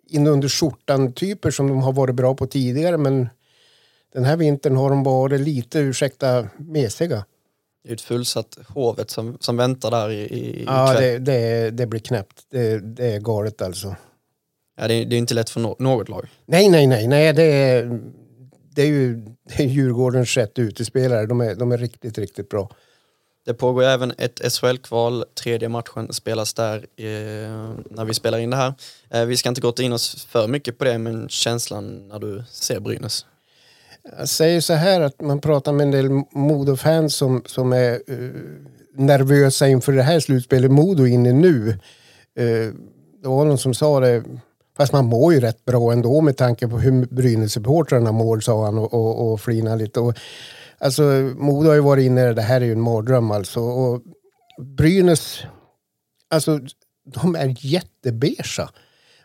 in 0.08 0.26
under 0.26 0.48
skjortan-typer 0.48 1.50
som 1.50 1.68
de 1.68 1.82
har 1.82 1.92
varit 1.92 2.14
bra 2.14 2.34
på 2.34 2.46
tidigare 2.46 2.96
men 2.96 3.28
den 4.14 4.24
här 4.24 4.36
vintern 4.36 4.76
har 4.76 4.90
de 4.90 5.02
varit 5.02 5.40
lite, 5.40 5.78
ursäkta, 5.78 6.48
mesiga. 6.56 7.24
Det 7.84 7.90
är 7.90 7.94
ett 7.94 8.00
fullsatt 8.00 8.58
hovet 8.68 9.10
som, 9.10 9.36
som 9.40 9.56
väntar 9.56 9.90
där 9.90 10.10
i, 10.10 10.20
i 10.22 10.64
Ja, 10.66 11.00
det, 11.00 11.18
det, 11.18 11.70
det, 11.70 11.86
blir 11.86 12.00
knäppt. 12.00 12.46
Det, 12.50 12.78
det 12.78 13.06
är 13.06 13.20
galet 13.20 13.62
alltså. 13.62 13.96
Ja, 14.76 14.88
det, 14.88 15.04
det 15.04 15.16
är 15.16 15.18
inte 15.18 15.34
lätt 15.34 15.50
för 15.50 15.60
no 15.60 15.76
något 15.78 16.08
lag. 16.08 16.28
Nej, 16.46 16.68
nej, 16.68 16.86
nej. 16.86 17.08
nej 17.08 17.32
det, 17.32 17.42
är, 17.42 18.00
det 18.74 18.82
är 18.82 18.86
ju 18.86 19.14
det 19.48 19.62
är 19.62 19.66
Djurgårdens 19.66 20.28
sjätte 20.28 20.60
utespelare. 20.60 21.26
De 21.26 21.40
är, 21.40 21.54
de 21.54 21.72
är 21.72 21.78
riktigt, 21.78 22.18
riktigt 22.18 22.48
bra. 22.48 22.70
Det 23.46 23.54
pågår 23.54 23.82
även 23.82 24.12
ett 24.18 24.52
SHL-kval. 24.52 25.24
Tredje 25.34 25.68
matchen 25.68 26.12
spelas 26.12 26.54
där 26.54 26.76
eh, 26.76 27.74
när 27.90 28.04
vi 28.04 28.14
spelar 28.14 28.38
in 28.38 28.50
det 28.50 28.56
här. 28.56 28.74
Eh, 29.10 29.24
vi 29.24 29.36
ska 29.36 29.48
inte 29.48 29.60
gå 29.60 29.72
in 29.78 29.92
oss 29.92 30.24
för 30.24 30.48
mycket 30.48 30.78
på 30.78 30.84
det, 30.84 30.98
men 30.98 31.28
känslan 31.28 32.08
när 32.08 32.18
du 32.18 32.44
ser 32.50 32.80
Brynäs? 32.80 33.26
Jag 34.18 34.28
säger 34.28 34.60
så 34.60 34.72
här 34.72 35.00
att 35.00 35.20
man 35.20 35.40
pratar 35.40 35.72
med 35.72 35.84
en 35.84 35.90
del 35.90 36.10
Modo-fans 36.30 37.14
som, 37.16 37.42
som 37.46 37.72
är 37.72 38.10
uh, 38.10 38.32
nervösa 38.94 39.68
inför 39.68 39.92
det 39.92 40.02
här 40.02 40.20
slutspelet 40.20 40.70
Modo 40.70 41.06
inne 41.06 41.32
nu. 41.32 41.68
Uh, 42.40 42.74
det 43.22 43.28
var 43.28 43.44
någon 43.44 43.58
som 43.58 43.74
sa 43.74 44.00
det, 44.00 44.24
fast 44.76 44.92
man 44.92 45.04
mår 45.04 45.34
ju 45.34 45.40
rätt 45.40 45.64
bra 45.64 45.92
ändå 45.92 46.20
med 46.20 46.36
tanke 46.36 46.68
på 46.68 46.78
hur 46.78 47.06
Brynäs-supportrarna 47.06 48.12
mår, 48.12 48.40
sa 48.40 48.64
han 48.64 48.78
och, 48.78 48.94
och, 48.94 49.32
och 49.32 49.40
flinade 49.40 49.76
lite. 49.76 50.00
Och, 50.00 50.14
alltså, 50.78 51.02
Modo 51.36 51.68
har 51.68 51.74
ju 51.74 51.80
varit 51.80 52.04
inne 52.04 52.22
i 52.22 52.24
det, 52.24 52.34
det 52.34 52.42
här 52.42 52.60
är 52.60 52.64
ju 52.64 52.72
en 52.72 52.80
mardröm 52.80 53.30
alltså. 53.30 53.60
Och 53.60 54.02
Brynäs, 54.58 55.42
alltså 56.30 56.60
de 57.04 57.36
är 57.36 57.56
jättebeiga. 57.58 58.68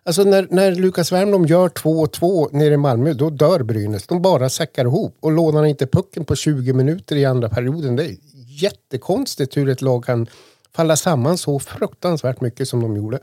Alltså 0.04 0.24
när, 0.24 0.48
när 0.52 0.76
Lukas 0.76 1.12
Wernbloom 1.12 1.46
gör 1.46 1.70
2-2 1.70 2.50
nere 2.52 2.74
i 2.74 2.78
Malmö, 2.78 3.14
då 3.14 3.30
dör 3.30 3.64
Brynäs. 3.64 4.08
De 4.08 4.22
bara 4.22 4.50
säckar 4.50 4.86
ihop 4.86 5.18
och 5.20 5.32
lånar 5.32 5.66
inte 5.66 5.88
pucken 5.88 6.26
på 6.26 6.36
20 6.36 6.74
minuter 6.74 7.16
i 7.16 7.26
andra 7.26 7.50
perioden. 7.50 7.96
Det 7.96 8.06
är 8.06 8.16
jättekonstigt 8.48 9.58
hur 9.58 9.70
ett 9.70 9.82
lag 9.82 10.06
kan 10.06 10.28
falla 10.76 10.96
samman 10.96 11.38
så 11.38 11.60
fruktansvärt 11.60 12.42
mycket 12.42 12.68
som 12.68 12.82
de 12.82 12.98
gjorde. 12.98 13.20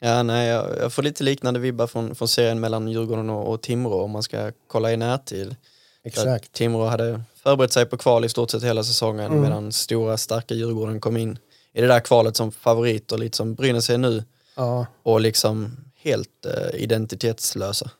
Ja, 0.00 0.22
nej, 0.22 0.48
jag, 0.48 0.78
jag 0.78 0.92
får 0.92 1.02
lite 1.02 1.24
liknande 1.24 1.60
vibbar 1.60 1.86
från, 1.86 2.14
från 2.14 2.28
serien 2.28 2.60
mellan 2.60 2.88
Djurgården 2.88 3.30
och, 3.30 3.52
och 3.52 3.62
Timrå 3.62 4.02
om 4.02 4.10
man 4.10 4.22
ska 4.22 4.52
kolla 4.66 4.92
i 4.92 4.96
närtid. 4.96 5.56
Exakt. 6.04 6.52
Timrå 6.52 6.86
hade 6.86 7.22
förberett 7.42 7.72
sig 7.72 7.86
på 7.86 7.96
kval 7.96 8.24
i 8.24 8.28
stort 8.28 8.50
sett 8.50 8.64
hela 8.64 8.84
säsongen 8.84 9.26
mm. 9.26 9.42
medan 9.42 9.72
stora 9.72 10.16
starka 10.16 10.54
Djurgården 10.54 11.00
kom 11.00 11.16
in 11.16 11.38
i 11.72 11.80
det 11.80 11.86
där 11.86 12.00
kvalet 12.00 12.36
som 12.36 12.52
favorit 12.52 13.12
och 13.12 13.18
lite 13.18 13.36
som 13.36 13.54
Brynäs 13.54 13.90
är 13.90 13.98
nu. 13.98 14.24
Ja. 14.54 14.86
Och 15.02 15.20
liksom 15.20 15.76
helt 15.94 16.46
uh, 16.46 16.82
identitetslösa. 16.82 17.90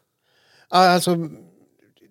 Ja, 0.71 0.77
alltså, 0.77 1.17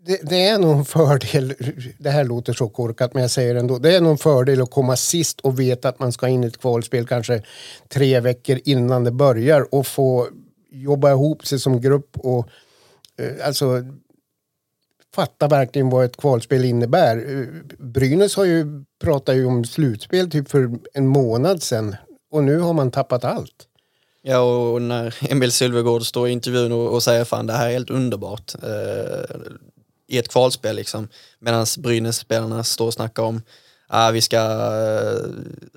det, 0.06 0.20
det, 0.30 0.48
är 0.48 0.60
nog 0.60 0.78
en 0.78 0.86
fördel, 0.86 1.54
det 1.98 2.10
här 2.10 2.24
låter 2.24 2.54
så 2.54 2.70
korkat 2.70 3.14
men 3.14 3.22
jag 3.22 3.32
säger 3.32 3.54
det 3.54 3.60
ändå, 3.60 3.78
det 3.78 3.96
är 3.96 4.02
nog 4.02 4.12
en 4.12 4.18
fördel 4.18 4.62
att 4.62 4.72
komma 4.72 4.96
sist 4.96 5.40
och 5.40 5.60
veta 5.60 5.90
att 5.90 6.00
man 6.00 6.12
ska 6.12 6.28
in 6.28 6.44
i 6.44 6.48
ett 6.48 6.58
kvalspel 6.58 7.08
kanske 7.08 7.44
tre 7.90 8.20
veckor 8.20 8.60
innan 8.66 9.04
det 9.04 9.12
börjar 9.12 9.76
och 9.76 9.88
få 9.88 10.28
jobba 10.72 11.12
ihop 11.12 11.48
sig 11.48 11.60
som 11.60 11.82
grupp 11.82 12.18
och 12.18 12.50
eh, 13.18 13.48
alltså 13.48 13.84
fatta 15.16 15.48
verkligen 15.48 15.90
vad 15.90 16.06
ett 16.06 16.18
kvalspel 16.18 16.66
innebär. 16.66 17.48
Brynäs 17.78 18.36
har 18.36 18.46
ju 18.46 18.84
pratat 19.02 19.36
ju 19.36 19.46
om 19.46 19.66
slutspel 19.66 20.32
typ 20.32 20.50
för 20.50 20.72
en 20.94 21.08
månad 21.08 21.64
sedan 21.64 21.96
och 22.32 22.44
nu 22.44 22.60
har 22.60 22.74
man 22.74 22.92
tappat 22.92 23.24
allt. 23.24 23.68
Ja, 24.22 24.70
och 24.72 24.82
när 24.82 25.16
Emil 25.32 25.52
Sylvegård 25.52 26.06
står 26.06 26.28
i 26.28 26.32
intervjun 26.32 26.72
och, 26.72 26.94
och 26.94 27.04
säger 27.04 27.24
fan 27.24 27.48
det 27.48 27.54
här 27.54 27.68
är 27.68 27.72
helt 27.72 27.90
underbart 27.90 28.56
eh, 28.64 29.36
i 30.08 30.18
ett 30.18 30.28
kvalspel 30.28 30.76
liksom. 30.76 31.08
Medan 31.40 31.66
Brynäs-spelarna 31.78 32.64
står 32.64 32.88
och 32.88 32.94
snackar 32.94 33.24
om 33.24 33.42
ah, 33.88 34.12
vi 34.12 34.22
ska 34.22 34.38
uh, 34.38 35.30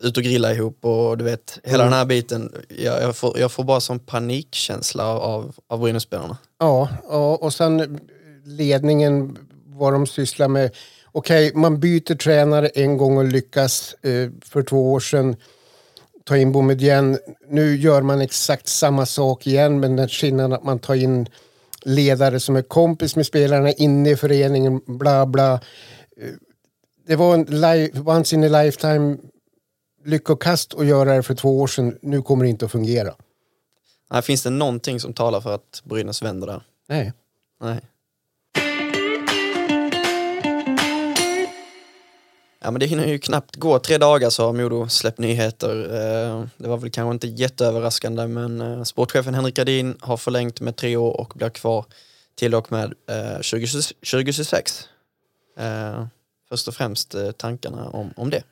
ut 0.03 0.17
och 0.17 0.23
grilla 0.23 0.53
ihop 0.53 0.85
och 0.85 1.19
du 1.19 1.25
vet, 1.25 1.59
hela 1.65 1.83
mm. 1.83 1.91
den 1.91 1.99
här 1.99 2.07
biten. 2.07 2.53
Jag, 2.69 3.03
jag, 3.03 3.17
får, 3.17 3.39
jag 3.39 3.53
får 3.53 3.65
bara 3.65 3.81
sån 3.81 3.99
panikkänsla 3.99 5.07
av, 5.07 5.55
av 5.67 5.81
Brynäs-spelarna. 5.81 6.37
Ja, 6.59 6.89
och, 7.05 7.43
och 7.43 7.55
sen 7.55 8.01
ledningen, 8.45 9.39
vad 9.67 9.93
de 9.93 10.07
sysslar 10.07 10.49
med. 10.49 10.71
Okej, 11.13 11.49
okay, 11.49 11.61
man 11.61 11.81
byter 11.81 12.15
tränare 12.15 12.69
en 12.69 12.97
gång 12.97 13.19
och 13.19 13.25
lyckas 13.25 13.95
eh, 14.03 14.31
för 14.45 14.63
två 14.63 14.93
år 14.93 15.01
sedan 15.01 15.37
ta 16.25 16.37
in 16.37 16.53
Boumedienne. 16.53 17.19
Nu 17.49 17.77
gör 17.77 18.03
man 18.03 18.21
exakt 18.21 18.69
samma 18.69 19.07
sak 19.07 19.47
igen 19.47 19.81
men 19.81 19.97
den 19.97 20.09
skillnaden 20.09 20.53
att 20.53 20.65
man 20.65 20.79
tar 20.79 20.95
in 20.95 21.29
ledare 21.89 22.41
som 22.41 22.57
är 22.57 22.63
kompis 22.63 23.17
med 23.17 23.27
spelarna 23.27 23.73
inne 23.73 24.11
i 24.11 24.17
föreningen, 24.17 24.81
bla 24.87 25.27
bla. 25.27 25.61
Det 27.07 27.17
var 27.17 27.35
en 27.35 27.45
life, 27.45 28.01
once 28.01 28.37
in 28.37 28.45
a 28.45 28.63
lifetime 28.63 29.17
lyckokast 30.05 30.75
att 30.75 30.87
göra 30.87 31.17
det 31.17 31.23
för 31.23 31.35
två 31.35 31.61
år 31.61 31.67
sedan. 31.67 31.99
Nu 32.03 32.23
kommer 32.23 32.45
det 32.45 32.51
inte 32.51 32.65
att 32.65 32.73
fungera. 32.73 33.15
Nej, 34.11 34.23
finns 34.23 34.43
det 34.43 34.51
någonting 34.51 35.01
som 35.01 35.13
talar 35.13 35.41
för 35.41 35.55
att 35.55 35.83
Brynäs 35.85 36.23
vänder 36.23 36.47
där? 36.47 36.63
Nej. 36.89 37.13
Nej. 37.61 37.81
Ja 42.61 42.71
men 42.71 42.81
det 42.81 42.87
hinner 42.87 43.07
ju 43.07 43.19
knappt 43.19 43.57
gå 43.57 43.79
tre 43.79 43.99
dagar 43.99 44.31
så 44.31 44.47
har 44.47 44.53
Modo 44.53 44.89
släppt 44.89 45.19
nyheter. 45.19 45.83
Eh, 45.83 46.45
det 46.57 46.69
var 46.69 46.77
väl 46.77 46.91
kanske 46.91 47.13
inte 47.13 47.43
jätteöverraskande 47.43 48.27
men 48.27 48.61
eh, 48.61 48.83
sportchefen 48.83 49.35
Henrik 49.35 49.55
Gardin 49.55 49.97
har 50.01 50.17
förlängt 50.17 50.61
med 50.61 50.77
tre 50.77 50.97
år 50.97 51.21
och 51.21 51.33
blir 51.37 51.51
kvar 51.51 51.85
till 52.35 52.55
och 52.55 52.73
med 52.73 52.95
eh, 53.11 53.35
2026. 53.35 54.89
Först 56.49 56.69
och 56.69 56.75
främst 56.75 57.15
tankarna 57.37 57.89
om, 57.89 58.11
om 58.17 58.31
det. 58.31 58.43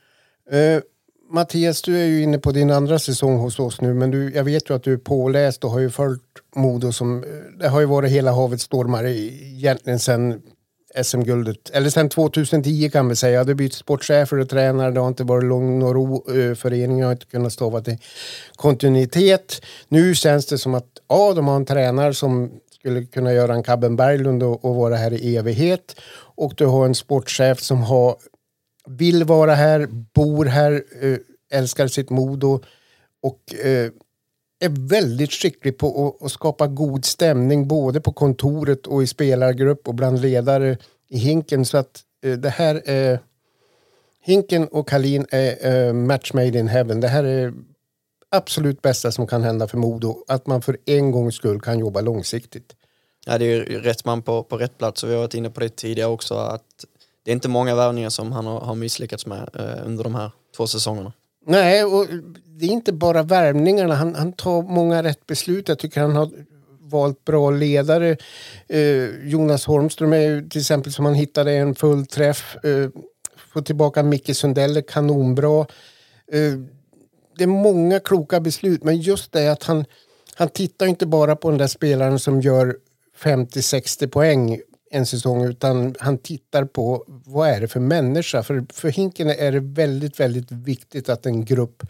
Uh, 0.53 0.83
Mattias, 1.31 1.83
du 1.83 1.99
är 1.99 2.05
ju 2.05 2.23
inne 2.23 2.39
på 2.39 2.53
din 2.53 2.71
andra 2.71 2.99
säsong 2.99 3.39
hos 3.39 3.59
oss 3.59 3.81
nu 3.81 3.95
men 3.95 4.11
du, 4.11 4.33
jag 4.35 4.45
vet 4.45 4.71
ju 4.71 4.75
att 4.75 4.83
du 4.83 4.93
är 4.93 4.97
påläst 4.97 5.65
och 5.65 5.71
har 5.71 5.79
ju 5.79 5.91
följt 5.91 6.23
Modo 6.57 6.93
som, 6.93 7.25
det 7.59 7.69
har 7.69 7.81
ju 7.81 7.87
varit 7.87 8.11
hela 8.11 8.33
havet 8.33 8.61
stormar 8.61 9.05
egentligen 9.05 9.99
sen 9.99 10.43
SM-guldet. 11.05 11.71
Eller 11.71 11.91
sen 11.91 12.09
2010 12.09 12.91
kan 12.93 13.09
vi 13.09 13.17
säga. 13.17 13.45
Det 13.45 13.55
bytt 13.55 13.75
sportchefer 13.75 14.39
och 14.39 14.49
tränare. 14.49 14.91
Det 14.91 15.01
har 15.01 15.09
inte 15.09 15.25
varit 15.25 15.45
lugn 15.45 15.83
och 15.83 15.95
ro. 15.95 16.25
Eh, 16.31 16.55
föreningen 16.55 17.05
har 17.05 17.13
inte 17.13 17.27
kunnat 17.27 17.53
stava 17.53 17.81
till 17.81 17.99
kontinuitet. 18.57 19.63
Nu 19.89 20.15
känns 20.15 20.47
det 20.47 20.59
som 20.59 20.75
att 20.75 20.89
ja, 21.09 21.33
de 21.33 21.49
har 21.49 21.57
en 21.57 21.67
tränare 21.67 22.15
som 22.15 22.51
skulle 22.79 23.05
kunna 23.05 23.33
göra 23.33 23.55
en 23.55 23.63
Cabben 23.63 23.97
Berglund 23.97 24.43
och, 24.43 24.65
och 24.65 24.75
vara 24.75 24.97
här 24.97 25.13
i 25.13 25.37
evighet. 25.37 26.01
Och 26.37 26.55
du 26.57 26.67
har 26.67 26.87
en 26.87 26.95
sportchef 26.95 27.61
som 27.61 27.83
har, 27.83 28.17
vill 28.89 29.25
vara 29.25 29.55
här, 29.55 29.89
bor 30.15 30.45
här, 30.45 30.85
eh, 31.01 31.19
älskar 31.59 31.89
sitt 31.89 32.11
Modo 32.11 32.61
och 33.23 33.55
eh, 33.65 33.91
är 34.59 34.89
väldigt 34.89 35.33
skicklig 35.33 35.79
på 35.79 36.09
att, 36.09 36.27
att, 36.27 36.33
skapa 36.33 36.67
god 36.67 37.05
stämning 37.05 37.69
både 37.69 38.01
på 38.01 38.13
kontoret 38.13 38.87
och 38.87 39.03
i 39.03 39.07
spelargrupp 39.07 39.89
och 39.89 39.95
bland 39.95 40.21
ledare 40.21 40.79
i 41.09 41.19
Hinken. 41.19 41.65
Så 41.65 41.79
att 41.79 42.01
eh, 42.25 42.33
det 42.33 42.51
här 42.51 42.83
är... 42.85 43.21
Hinken 44.21 44.69
och 44.69 44.89
Kalin 44.89 45.27
är 45.31 45.87
eh, 45.87 45.93
match 45.93 46.33
made 46.33 46.59
in 46.59 46.69
heaven. 46.69 47.01
Det 47.01 47.09
här 47.09 47.25
är 47.25 47.55
absolut 48.31 48.83
bästa 48.83 49.13
som 49.13 49.27
kan 49.27 49.43
hända 49.43 49.69
för 49.69 49.79
Modo. 49.79 50.25
Att 50.29 50.47
man 50.47 50.63
för 50.63 50.77
en 50.87 51.11
gångs 51.11 51.35
skull 51.35 51.61
kan 51.61 51.79
jobba 51.79 52.01
långsiktigt. 52.01 52.77
Ja, 53.27 53.39
det 53.39 53.45
är 53.45 53.49
ju 53.49 53.81
rätt 53.81 54.05
man 54.05 54.23
på, 54.23 54.43
på 54.43 54.57
rätt 54.57 54.79
plats 54.79 55.03
och 55.03 55.11
vi 55.11 55.15
har 55.15 55.21
varit 55.21 55.35
inne 55.35 55.51
på 55.51 55.61
det 55.61 55.69
tidigare 55.69 56.11
också 56.11 56.35
att 56.35 56.85
det 57.25 57.31
är 57.31 57.33
inte 57.33 57.49
många 57.49 57.75
värvningar 57.75 58.11
som 58.11 58.33
han 58.33 58.47
har, 58.47 58.61
har 58.61 58.75
misslyckats 58.75 59.27
med 59.27 59.49
eh, 59.55 59.87
under 59.87 60.05
de 60.05 60.15
här 60.15 60.31
två 60.57 60.67
säsongerna. 60.67 61.13
Nej, 61.47 61.85
och 61.85 62.07
det 62.47 62.67
är 62.67 62.71
inte 62.71 62.93
bara 62.93 63.23
värvningarna. 63.23 63.95
Han, 63.95 64.15
han 64.15 64.33
tar 64.33 64.63
många 64.63 65.03
rätt 65.03 65.27
beslut. 65.27 65.69
Jag 65.69 65.79
tycker 65.79 66.01
han 66.01 66.17
har 66.17 66.31
valt 66.81 67.25
bra 67.25 67.51
ledare. 67.51 68.17
Eh, 68.69 69.29
Jonas 69.29 69.67
Holmström 69.67 70.13
är 70.13 70.21
ju 70.21 70.49
till 70.49 70.61
exempel 70.61 70.93
som 70.93 71.05
han 71.05 71.15
hittade 71.15 71.53
en 71.53 71.75
full 71.75 72.07
träff. 72.07 72.57
Eh, 72.65 72.91
Få 73.53 73.63
tillbaka 73.63 74.03
Micke 74.03 74.37
Sundell, 74.37 74.83
kanonbra. 74.83 75.61
Eh, 76.33 76.53
det 77.39 77.45
är 77.45 77.47
många 77.47 78.01
kloka 78.01 78.41
beslut, 78.41 78.85
men 78.85 78.97
just 79.01 79.33
det 79.33 79.49
att 79.49 79.63
han, 79.63 79.85
han 80.35 80.49
tittar 80.49 80.87
inte 80.87 81.07
bara 81.07 81.37
på 81.37 81.51
den 81.51 81.59
där 81.59 81.67
spelaren 81.67 82.19
som 82.19 82.41
gör 82.41 82.77
50-60 83.23 84.07
poäng 84.07 84.61
en 84.97 85.07
säsong 85.07 85.45
utan 85.45 85.95
han 86.01 86.19
tittar 86.19 86.65
på 86.65 87.05
vad 87.07 87.49
är 87.49 87.61
det 87.61 87.69
för 87.69 87.81
människa. 87.81 88.43
För, 88.43 88.67
för 88.73 88.89
Hinken 88.89 89.31
är 89.31 89.53
det 89.53 89.61
väldigt, 89.61 90.21
väldigt 90.21 90.53
viktigt 90.53 91.09
att 91.09 91.27
en 91.27 91.45
grupp 91.45 91.83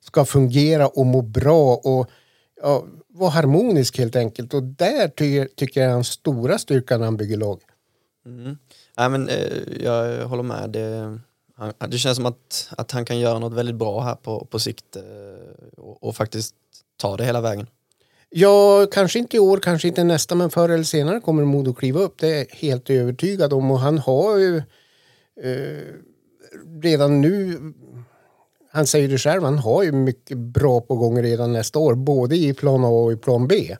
ska 0.00 0.24
fungera 0.24 0.86
och 0.86 1.06
må 1.06 1.22
bra 1.22 1.74
och 1.76 2.10
ja, 2.62 2.84
vara 3.08 3.30
harmonisk 3.30 3.98
helt 3.98 4.16
enkelt. 4.16 4.54
Och 4.54 4.62
där 4.62 5.08
ty 5.08 5.46
tycker 5.46 5.80
jag 5.80 5.90
är 5.90 5.94
hans 5.94 6.08
stora 6.08 6.58
styrka 6.58 6.98
när 6.98 7.04
han 7.04 7.16
bygger 7.16 7.36
lag. 7.36 7.60
Mm. 8.26 8.58
Ja, 8.96 9.08
men, 9.08 9.28
eh, 9.28 9.82
jag 9.84 10.26
håller 10.26 10.42
med. 10.42 10.70
Det, 10.70 11.18
han, 11.56 11.72
det 11.88 11.98
känns 11.98 12.16
som 12.16 12.26
att, 12.26 12.68
att 12.76 12.90
han 12.90 13.04
kan 13.04 13.18
göra 13.18 13.38
något 13.38 13.52
väldigt 13.52 13.76
bra 13.76 14.00
här 14.00 14.14
på, 14.14 14.44
på 14.50 14.58
sikt 14.58 14.96
eh, 14.96 15.02
och, 15.76 16.02
och 16.02 16.16
faktiskt 16.16 16.54
ta 16.96 17.16
det 17.16 17.24
hela 17.24 17.40
vägen. 17.40 17.66
Ja, 18.36 18.86
kanske 18.92 19.18
inte 19.18 19.36
i 19.36 19.40
år, 19.40 19.58
kanske 19.58 19.88
inte 19.88 20.04
nästa, 20.04 20.34
men 20.34 20.50
förr 20.50 20.68
eller 20.68 20.84
senare 20.84 21.20
kommer 21.20 21.44
Modo 21.44 21.74
kliva 21.74 22.00
upp. 22.00 22.18
Det 22.18 22.28
är 22.28 22.38
jag 22.38 22.46
helt 22.50 22.90
övertygad 22.90 23.52
om. 23.52 23.70
Och 23.70 23.78
han 23.78 23.98
har 23.98 24.38
ju 24.38 24.56
eh, 25.42 25.94
redan 26.82 27.20
nu, 27.20 27.58
han 28.70 28.86
säger 28.86 29.08
det 29.08 29.18
själv, 29.18 29.42
han 29.42 29.58
har 29.58 29.82
ju 29.82 29.92
mycket 29.92 30.38
bra 30.38 30.80
på 30.80 30.96
gång 30.96 31.22
redan 31.22 31.52
nästa 31.52 31.78
år. 31.78 31.94
Både 31.94 32.36
i 32.36 32.54
plan 32.54 32.84
A 32.84 32.88
och 32.88 33.12
i 33.12 33.16
plan 33.16 33.48
B. 33.48 33.76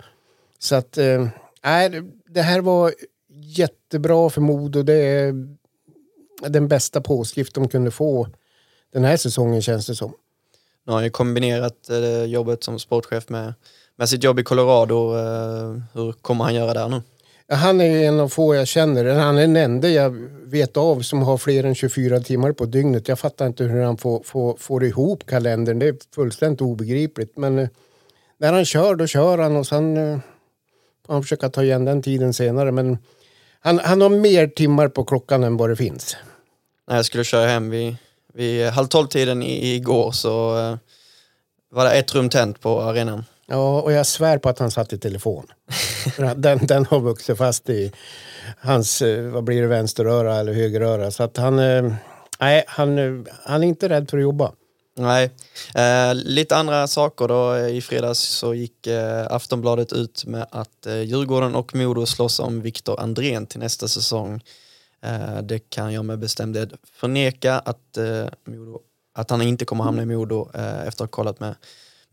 Så 0.59 0.75
att, 0.75 0.99
eh, 0.99 1.29
det 2.29 2.43
här 2.43 2.61
var 2.61 2.95
jättebra 3.31 4.31
för 4.31 4.40
Modo. 4.40 4.83
Det 4.83 4.95
är 4.95 5.35
den 6.49 6.69
bästa 6.69 7.01
påskrift 7.01 7.55
de 7.55 7.69
kunde 7.69 7.90
få 7.90 8.29
den 8.93 9.05
här 9.05 9.17
säsongen 9.17 9.62
känns 9.62 9.87
det 9.87 9.95
som. 9.95 10.12
Nu 10.87 10.93
har 10.93 10.95
han 10.95 11.05
ju 11.05 11.11
kombinerat 11.11 11.90
eh, 11.90 12.25
jobbet 12.25 12.64
som 12.64 12.79
sportchef 12.79 13.29
med 13.29 13.55
med 13.96 14.09
sitt 14.09 14.24
jobb 14.24 14.38
i 14.38 14.42
Colorado, 14.42 15.18
eh, 15.18 15.83
hur 15.92 16.12
kommer 16.12 16.44
han 16.44 16.54
göra 16.54 16.74
där 16.74 16.88
nu? 16.88 17.02
Han 17.48 17.80
är 17.80 18.04
en 18.04 18.20
av 18.20 18.28
få 18.28 18.54
jag 18.54 18.68
känner. 18.68 19.14
Han 19.14 19.37
är 19.38 19.40
den 19.40 19.57
enda 19.57 19.88
jag 19.88 20.11
vet 20.44 20.76
av 20.76 21.00
som 21.00 21.22
har 21.22 21.38
fler 21.38 21.64
än 21.64 21.74
24 21.74 22.20
timmar 22.20 22.52
på 22.52 22.64
dygnet. 22.64 23.09
Jag 23.09 23.18
fattar 23.18 23.46
inte 23.46 23.64
hur 23.64 23.83
han 23.83 23.96
får, 23.96 24.22
får, 24.22 24.57
får 24.57 24.85
ihop 24.85 25.26
kalendern. 25.26 25.78
Det 25.78 25.88
är 25.88 25.96
fullständigt 26.14 26.61
obegripligt. 26.61 27.37
Men 27.37 27.59
eh, 27.59 27.68
när 28.38 28.52
han 28.52 28.64
kör, 28.64 28.94
då 28.94 29.07
kör 29.07 29.38
han 29.38 29.57
och 29.57 29.66
sen 29.66 29.96
eh, 29.96 30.18
får 31.07 31.12
han 31.12 31.22
försöka 31.22 31.48
ta 31.48 31.62
igen 31.62 31.85
den 31.85 32.02
tiden 32.02 32.35
senare. 32.35 32.72
Men 32.72 32.98
han, 33.61 33.78
han 33.78 34.00
har 34.00 34.09
mer 34.09 34.46
timmar 34.46 34.88
på 34.88 35.04
klockan 35.04 35.44
än 35.44 35.57
vad 35.57 35.70
det 35.70 35.76
finns. 35.76 36.16
När 36.88 36.96
jag 36.96 37.04
skulle 37.04 37.24
köra 37.24 37.46
hem 37.46 37.70
vid, 37.70 37.96
vid 38.35 38.66
halv 38.66 38.87
tolv-tiden 38.87 39.42
igår 39.42 40.12
så 40.12 40.50
var 41.70 41.85
det 41.85 41.92
ett 41.92 42.14
rum 42.14 42.30
tänt 42.30 42.61
på 42.61 42.80
arenan. 42.80 43.24
Ja, 43.46 43.80
och 43.80 43.92
jag 43.92 44.07
svär 44.07 44.38
på 44.38 44.48
att 44.48 44.59
han 44.59 44.70
satt 44.70 44.92
i 44.92 44.98
telefon. 44.98 45.46
den, 46.37 46.66
den 46.66 46.87
har 46.87 47.00
vuxit 47.00 47.38
fast 47.38 47.70
i 47.70 47.92
hans, 48.59 49.02
eh, 49.02 49.24
vad 49.24 49.44
blir 49.44 49.62
det, 49.62 49.68
vänsteröra 49.68 50.37
eller 50.37 50.52
högeröra. 50.52 51.11
Så 51.11 51.22
att 51.22 51.37
han, 51.37 51.59
eh, 51.59 51.92
nej, 52.40 52.64
han, 52.66 53.26
han 53.44 53.62
är 53.62 53.66
inte 53.66 53.88
rädd 53.88 54.11
för 54.11 54.18
att 54.18 54.22
jobba. 54.22 54.52
Nej. 54.96 55.30
Eh, 55.74 56.14
lite 56.14 56.57
andra 56.57 56.87
saker 56.87 57.28
då. 57.28 57.59
I 57.59 57.80
fredags 57.80 58.18
så 58.18 58.54
gick 58.54 58.87
eh, 58.87 59.26
Aftonbladet 59.30 59.92
ut 59.92 60.24
med 60.26 60.46
att 60.50 60.87
eh, 60.87 61.00
Djurgården 61.02 61.54
och 61.54 61.74
Modo 61.74 62.07
slåss 62.07 62.40
om 62.40 62.61
Viktor 62.61 63.00
Andrén 63.00 63.46
till 63.46 63.61
nästa 63.61 63.88
säsong. 63.88 64.42
Eh, 65.02 65.42
det 65.42 65.59
kan 65.59 65.92
jag 65.92 66.04
med 66.04 66.18
bestämdhet 66.18 66.68
förneka 66.92 67.59
att, 67.59 67.96
eh, 67.96 68.26
Modo, 68.44 68.80
att 69.14 69.30
han 69.30 69.42
inte 69.42 69.64
kommer 69.64 69.85
hamna 69.85 70.02
i 70.02 70.07
Modo 70.07 70.50
efter 70.52 70.88
att 70.88 71.00
ha 71.00 71.07
kollat 71.07 71.40
med 71.40 71.54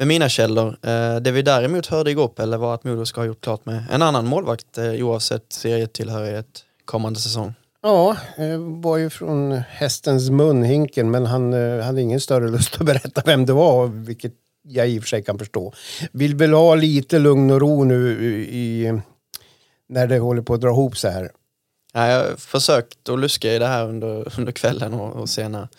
med 0.01 0.07
mina 0.07 0.29
källor. 0.29 0.77
Eh, 0.81 1.15
det 1.15 1.31
vi 1.31 1.41
däremot 1.41 1.87
hörde 1.87 2.11
igår 2.11 2.27
Pelle 2.27 2.57
var 2.57 2.73
att 2.73 2.83
Modo 2.83 3.05
ska 3.05 3.21
ha 3.21 3.25
gjort 3.25 3.41
klart 3.41 3.65
med 3.65 3.83
en 3.91 4.01
annan 4.01 4.25
målvakt 4.25 4.77
eh, 4.77 4.85
oavsett 4.85 5.53
serietillhörighet 5.53 6.65
kommande 6.85 7.19
säsong. 7.19 7.53
Ja, 7.81 8.17
det 8.37 8.57
var 8.57 8.97
ju 8.97 9.09
från 9.09 9.51
hästens 9.51 10.29
mun, 10.29 10.63
Hinken, 10.63 11.11
men 11.11 11.25
han 11.25 11.53
eh, 11.53 11.83
hade 11.83 12.01
ingen 12.01 12.19
större 12.19 12.49
lust 12.49 12.81
att 12.81 12.85
berätta 12.85 13.21
vem 13.25 13.45
det 13.45 13.53
var, 13.53 13.87
vilket 13.87 14.33
jag 14.63 14.89
i 14.89 14.99
och 14.99 15.03
för 15.03 15.07
sig 15.07 15.23
kan 15.23 15.39
förstå. 15.39 15.73
Vill 16.11 16.35
väl 16.35 16.53
ha 16.53 16.75
lite 16.75 17.19
lugn 17.19 17.51
och 17.51 17.61
ro 17.61 17.83
nu 17.83 18.23
i, 18.49 19.01
när 19.89 20.07
det 20.07 20.19
håller 20.19 20.41
på 20.41 20.53
att 20.53 20.61
dra 20.61 20.69
ihop 20.69 20.97
sig 20.97 21.11
här. 21.11 21.31
Ja, 21.93 22.07
jag 22.07 22.17
har 22.17 22.35
försökt 22.35 23.09
att 23.09 23.19
luska 23.19 23.53
i 23.53 23.59
det 23.59 23.67
här 23.67 23.87
under, 23.87 24.33
under 24.39 24.51
kvällen 24.51 24.93
och, 24.93 25.15
och 25.15 25.29
sena 25.29 25.69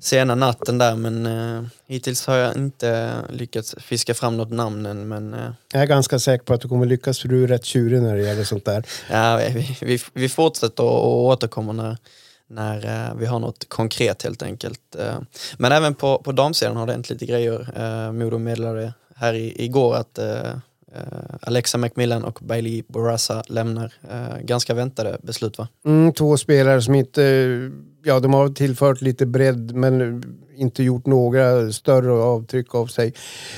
sena 0.00 0.34
natten 0.34 0.78
där 0.78 0.96
men 0.96 1.26
eh, 1.26 1.64
hittills 1.86 2.26
har 2.26 2.36
jag 2.36 2.56
inte 2.56 3.12
lyckats 3.30 3.74
fiska 3.78 4.14
fram 4.14 4.36
något 4.36 4.50
namn 4.50 4.86
än. 4.86 5.08
Men, 5.08 5.34
eh, 5.34 5.50
jag 5.72 5.82
är 5.82 5.86
ganska 5.86 6.18
säker 6.18 6.44
på 6.44 6.54
att 6.54 6.60
du 6.60 6.68
kommer 6.68 6.86
lyckas 6.86 7.18
för 7.18 7.28
du 7.28 7.44
är 7.44 7.48
rätt 7.48 7.64
tjurig 7.64 8.02
när 8.02 8.16
det 8.16 8.22
gäller 8.22 8.44
sånt 8.44 8.64
där. 8.64 8.86
Ja, 9.10 9.40
vi, 9.54 9.76
vi, 9.80 9.98
vi 10.12 10.28
fortsätter 10.28 10.84
och 10.84 11.24
återkommer 11.24 11.72
när, 11.72 11.96
när 12.46 13.08
eh, 13.08 13.14
vi 13.14 13.26
har 13.26 13.38
något 13.38 13.68
konkret 13.68 14.22
helt 14.22 14.42
enkelt. 14.42 14.96
Eh, 14.98 15.18
men 15.58 15.72
även 15.72 15.94
på, 15.94 16.18
på 16.18 16.32
damsidan 16.32 16.76
har 16.76 16.86
det 16.86 16.92
hänt 16.92 17.10
lite 17.10 17.26
grejer. 17.26 17.68
Eh, 17.76 18.12
Modo 18.12 18.38
meddelade 18.38 18.92
här 19.14 19.34
i, 19.34 19.64
igår 19.64 19.96
att 19.96 20.18
eh, 20.18 20.56
Alexa 21.40 21.78
McMillan 21.78 22.24
och 22.24 22.38
Bailey 22.42 22.82
Borassa 22.88 23.42
lämnar. 23.48 23.94
Uh, 24.04 24.44
ganska 24.44 24.74
väntade 24.74 25.18
beslut 25.22 25.58
va? 25.58 25.68
Mm, 25.84 26.12
två 26.12 26.36
spelare 26.36 26.82
som 26.82 26.94
inte, 26.94 27.22
ja 28.04 28.20
de 28.20 28.34
har 28.34 28.48
tillfört 28.48 29.00
lite 29.00 29.26
bredd 29.26 29.74
men 29.74 30.22
inte 30.56 30.82
gjort 30.82 31.06
några 31.06 31.72
större 31.72 32.12
avtryck 32.12 32.74
av 32.74 32.86
sig. 32.86 33.14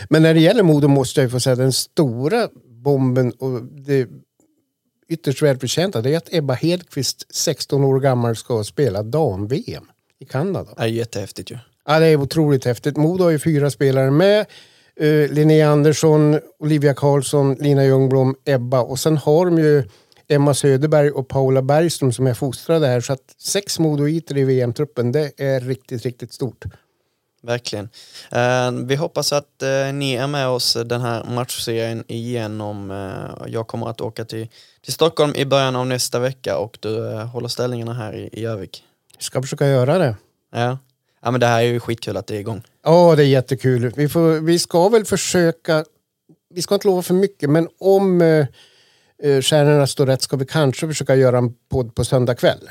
Men 0.09 0.23
när 0.23 0.35
det 0.35 0.41
gäller 0.41 0.63
Modo 0.63 0.89
måste 0.89 1.23
jag 1.23 1.31
få 1.31 1.41
säga 1.41 1.57
den 1.57 1.73
stora 1.73 2.49
bomben 2.69 3.33
och 3.33 3.63
det 3.63 4.09
ytterst 5.09 5.43
välförtjänta 5.43 6.03
det 6.03 6.13
är 6.13 6.17
att 6.17 6.35
Ebba 6.35 6.55
Hedqvist, 6.55 7.35
16 7.35 7.85
år 7.85 8.01
gammal, 8.01 8.37
ska 8.37 8.65
spela 8.65 9.03
dam-VM 9.03 9.85
i 10.19 10.25
Kanada. 10.25 10.71
Det 10.77 10.83
är 10.83 10.87
jättehäftigt 10.87 11.51
ju. 11.51 11.59
Ja, 11.87 11.99
det 11.99 12.07
är 12.07 12.17
otroligt 12.17 12.65
häftigt. 12.65 12.97
Modo 12.97 13.25
har 13.25 13.31
ju 13.31 13.39
fyra 13.39 13.71
spelare 13.71 14.11
med. 14.11 14.47
Uh, 15.01 15.33
Linnea 15.33 15.71
Andersson, 15.71 16.41
Olivia 16.59 16.95
Karlsson, 16.95 17.55
Lina 17.55 17.85
Ljungblom, 17.85 18.35
Ebba 18.45 18.81
och 18.81 18.99
sen 18.99 19.17
har 19.17 19.47
de 19.47 19.59
ju 19.59 19.85
Emma 20.29 20.55
Söderberg 20.55 21.11
och 21.11 21.29
Paula 21.29 21.63
Bergström 21.63 22.13
som 22.13 22.27
är 22.27 22.35
fostrade 22.35 22.87
här. 22.87 23.01
Så 23.01 23.13
att 23.13 23.35
sex 23.39 23.79
modoiter 23.79 24.37
i 24.37 24.45
VM-truppen, 24.45 25.13
det 25.13 25.41
är 25.41 25.61
riktigt, 25.61 26.03
riktigt 26.03 26.33
stort. 26.33 26.65
Verkligen. 27.43 27.89
Uh, 28.37 28.87
vi 28.87 28.97
hoppas 28.97 29.33
att 29.33 29.63
uh, 29.63 29.95
ni 29.95 30.15
är 30.15 30.27
med 30.27 30.49
oss 30.49 30.77
den 30.87 31.01
här 31.01 31.25
matchserien 31.25 32.05
igenom. 32.09 32.91
Uh, 32.91 33.53
jag 33.53 33.67
kommer 33.67 33.89
att 33.89 34.01
åka 34.01 34.25
till, 34.25 34.49
till 34.85 34.93
Stockholm 34.93 35.33
i 35.35 35.45
början 35.45 35.77
av 35.77 35.87
nästa 35.87 36.19
vecka 36.19 36.59
och 36.59 36.79
du 36.81 37.13
håller 37.15 37.49
ställningarna 37.49 37.93
här 37.93 38.15
i, 38.15 38.29
i 38.33 38.45
Övik. 38.45 38.85
Jag 39.15 39.23
ska 39.23 39.43
försöka 39.43 39.67
göra 39.67 39.99
det. 39.99 40.17
Ja. 40.53 40.79
Ja, 41.21 41.31
men 41.31 41.41
det 41.41 41.47
här 41.47 41.61
är 41.61 41.67
ju 41.67 41.81
skitkul 41.81 42.17
att 42.17 42.27
det 42.27 42.37
är 42.37 42.41
igång. 42.41 42.63
Ja, 42.85 43.17
det 43.17 43.23
är 43.23 43.27
jättekul. 43.27 43.93
Vi, 43.97 44.09
får, 44.09 44.41
vi 44.41 44.59
ska 44.59 44.89
väl 44.89 45.05
försöka, 45.05 45.85
vi 46.55 46.63
ska 46.63 46.75
inte 46.75 46.89
lova 46.89 47.03
för 47.03 47.15
mycket, 47.15 47.51
men 47.51 47.69
om 47.79 48.23
eh, 48.23 48.47
eh, 49.23 49.41
stjärnorna 49.43 49.87
står 49.87 50.07
rätt 50.07 50.23
ska 50.23 50.37
vi 50.37 50.47
kanske 50.47 50.87
försöka 50.87 51.17
göra 51.17 51.39
en 51.39 51.55
podd 51.71 51.95
på 51.95 52.05
söndag 52.05 52.35
kväll. 52.35 52.71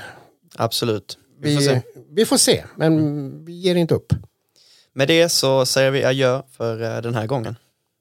Absolut. 0.56 1.18
Vi, 1.40 1.50
vi, 1.50 1.56
får 1.56 1.62
se. 1.62 1.82
vi 2.10 2.26
får 2.26 2.38
se, 2.38 2.64
men 2.76 3.46
vi 3.46 3.54
ger 3.54 3.76
inte 3.76 3.96
upp. 3.96 4.14
Med 4.94 5.08
det 5.08 5.30
så 5.30 5.66
säger 5.66 5.92
vi 5.92 6.04
adjö 6.04 6.42
för 6.52 6.84
eh, 6.84 7.02
den 7.02 7.16
här 7.16 7.28
gången. 7.28 7.56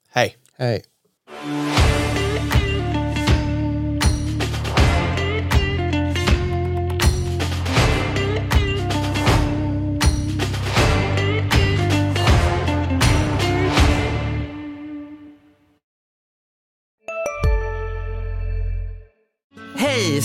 Hej! 0.08 0.36
Hej! 0.58 0.82